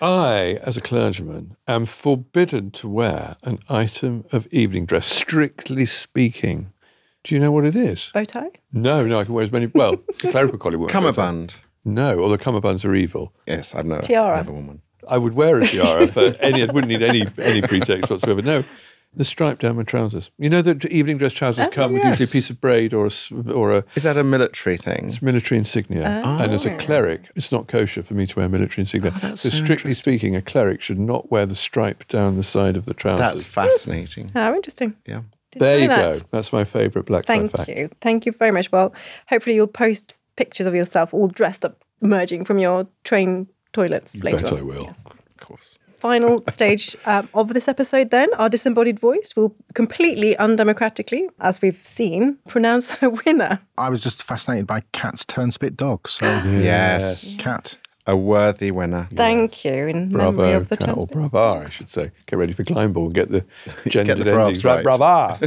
[0.02, 6.72] I, as a clergyman, am forbidden to wear an item of evening dress, strictly speaking.
[7.22, 8.10] Do you know what it is?
[8.12, 8.50] Bow tie.
[8.72, 9.66] No, no, I can wear as many.
[9.66, 10.92] Well, the clerical collie won't.
[10.92, 11.22] wear a bow tie.
[11.28, 11.58] Cummerbund.
[11.84, 13.32] No, or the cummerbunds are evil.
[13.46, 14.38] Yes, I've never, Tiara.
[14.38, 14.82] never worn one.
[15.08, 16.62] I would wear a tiara for any.
[16.62, 18.40] I wouldn't need any any pretext whatsoever.
[18.42, 18.62] No,
[19.14, 20.30] the stripe down my trousers.
[20.38, 23.04] You know that evening dress trousers oh, come with usually a piece of braid or
[23.04, 25.08] a s- or a Is that a military thing?
[25.08, 26.22] it's military insignia.
[26.24, 26.38] Oh.
[26.42, 29.12] And as a cleric, it's not kosher for me to wear military insignia.
[29.22, 32.76] Oh, so, so strictly speaking, a cleric should not wear the stripe down the side
[32.76, 33.20] of the trousers.
[33.20, 34.30] That's fascinating.
[34.34, 34.96] How interesting.
[35.06, 35.22] Yeah.
[35.50, 36.10] Didn't there you that.
[36.12, 36.18] go.
[36.30, 37.68] That's my favourite black tie Thank fact.
[37.68, 37.90] you.
[38.00, 38.72] Thank you very much.
[38.72, 38.94] Well,
[39.28, 44.38] hopefully you'll post pictures of yourself all dressed up, emerging from your train toilets later.
[44.38, 44.58] bet on.
[44.58, 44.84] I will.
[44.84, 45.04] Yes.
[45.04, 45.78] Of course.
[46.02, 51.78] Final stage um, of this episode, then, our disembodied voice will completely undemocratically, as we've
[51.86, 53.60] seen, pronounce a winner.
[53.78, 56.08] I was just fascinated by Cat's turnspit dog.
[56.08, 57.36] So, Yes.
[57.36, 57.78] Cat.
[58.08, 59.06] A worthy winner.
[59.14, 62.10] Thank you in memory of the Cat, or Turnspit I should say.
[62.26, 63.44] Get ready for Glyndebourne and get the
[63.88, 64.64] gendered the bravs endings.
[64.64, 64.82] right.
[64.82, 65.38] Brava.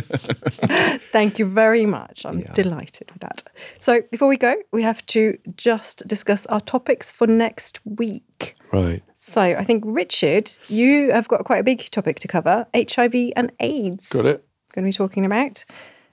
[1.12, 2.26] Thank you very much.
[2.26, 3.44] I'm delighted with that.
[3.80, 8.56] So, before we go, we have to just discuss our topics for next week.
[8.72, 9.04] right.
[9.28, 13.52] So, I think, Richard, you have got quite a big topic to cover HIV and
[13.60, 14.10] AIDS.
[14.10, 14.46] Got it?
[14.72, 15.66] Going to be talking about.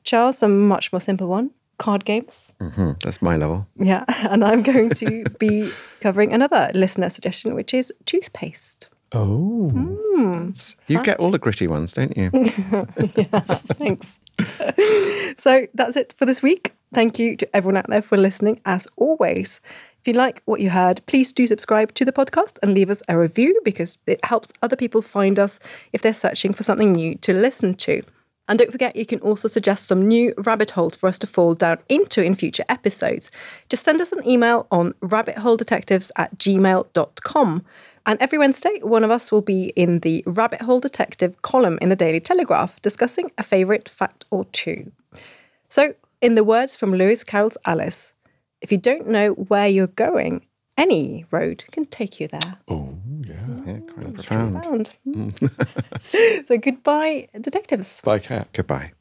[0.02, 2.54] Charles, a much more simple one card games.
[2.58, 3.66] Hmm, that's my level.
[3.78, 4.04] Yeah.
[4.30, 8.88] And I'm going to be covering another listener suggestion, which is toothpaste.
[9.12, 9.70] Oh.
[10.86, 12.30] You get all the gritty ones, don't you?
[13.14, 13.40] Yeah,
[13.76, 14.20] thanks.
[15.38, 16.72] so that's it for this week.
[16.94, 19.60] Thank you to everyone out there for listening, as always.
[20.02, 23.02] If you like what you heard, please do subscribe to the podcast and leave us
[23.08, 25.60] a review because it helps other people find us
[25.92, 28.02] if they're searching for something new to listen to.
[28.48, 31.54] And don't forget, you can also suggest some new rabbit holes for us to fall
[31.54, 33.30] down into in future episodes.
[33.68, 37.64] Just send us an email on rabbitholedetectives at gmail.com.
[38.04, 41.90] And every Wednesday, one of us will be in the Rabbit Hole Detective column in
[41.90, 44.90] the Daily Telegraph discussing a favourite fact or two.
[45.68, 48.11] So, in the words from Lewis Carroll's Alice,
[48.62, 50.46] if you don't know where you're going,
[50.78, 52.58] any road can take you there.
[52.68, 53.34] Oh, yeah,
[53.66, 54.62] yeah quite profound.
[54.62, 54.98] profound.
[55.06, 56.46] Mm.
[56.46, 58.00] so goodbye, detectives.
[58.02, 58.48] Bye, Cat.
[58.52, 58.92] Goodbye.